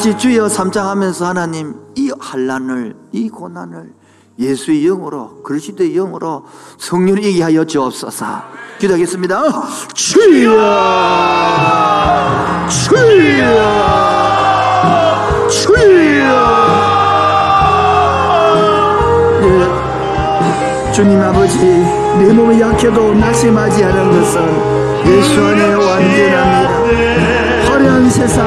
[0.03, 3.91] 같이 주여 삼창하면서 하나님 이 한란을 이 고난을
[4.39, 6.47] 예수의 영으로 그리스도의 영으로
[6.79, 8.45] 성령이얘기 하여 주옵소서
[8.79, 9.43] 기도하겠습니다
[9.93, 10.53] 주여
[12.71, 13.59] 주여
[15.51, 16.31] 주여
[19.43, 20.91] 네.
[20.93, 27.40] 주님 아버지 내 몸이 약해도 낙심하지 않은 것은 예수 안에 완전합니다
[27.81, 28.47] 화려한 세상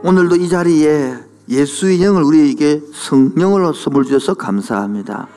[0.06, 5.30] 오늘도 이 자리에 예수의 영을 우리에게 성령으로 선물 주셔서 감사합니다.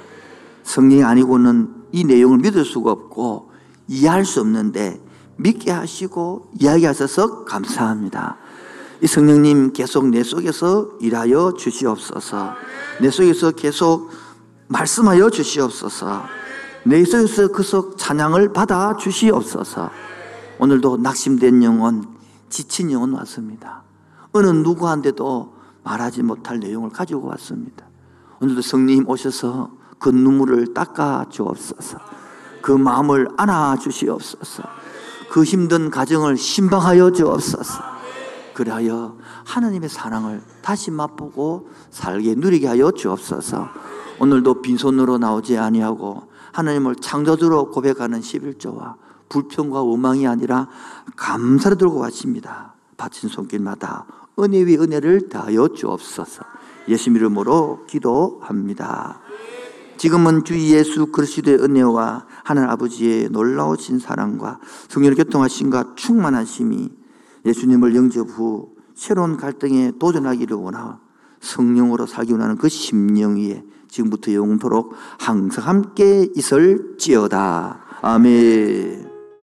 [0.65, 3.53] 성령이 아니고는 이 내용을 믿을 수가 없고
[3.87, 5.01] 이해할 수 없는데
[5.37, 8.39] 믿게 하시고 이야기하셔서 감사합니다.
[9.03, 12.55] 이 성령님 계속 내 속에서 일하여 주시옵소서.
[13.01, 14.11] 내 속에서 계속
[14.67, 16.25] 말씀하여 주시옵소서.
[16.87, 19.91] 내 속에서 그 속 찬양을 받아 주시옵소서.
[20.59, 22.03] 오늘도 낙심된 영혼,
[22.51, 23.86] 지친 영혼 왔습니다.
[24.37, 27.87] 어느 누구한테도 말하지 못할 내용을 가지고 왔습니다.
[28.41, 31.99] 오늘도 성님 오셔서 그 눈물을 닦아 주옵소서.
[32.61, 34.63] 그 마음을 안아 주시옵소서.
[35.31, 37.83] 그 힘든 가정을 신방하여 주옵소서.
[38.53, 39.17] 그리하여
[39.47, 43.69] 하나님의 사랑을 다시 맛보고 살게 누리게 하여 주옵소서.
[44.21, 48.97] 오늘도 빈손으로 나오지 아니하고 하나님을 창조주로 고백하는 11조와
[49.31, 50.69] 불평과 원망이 아니라
[51.17, 52.75] 감사를 들고 왔습니다.
[52.99, 54.07] 바친 손길마다
[54.39, 56.45] 은혜 위 은혜를 다하여 주옵소서.
[56.89, 59.19] 예수 이름으로 기도합니다.
[59.97, 64.61] 지금은 주 예수 그리스도의 은혜와 하늘 아버지의 놀라우신 사랑과
[64.91, 66.91] 성령의 교통하신과 충만한 심이
[67.47, 71.01] 예수님을 영접 후 새로운 갈등에 도전하기를 원하
[71.41, 77.79] 성령으로 살기 원하는 그 심령 위에 지금부터 영토록 항상 함께 있을지어다.
[78.03, 79.16] 아멘.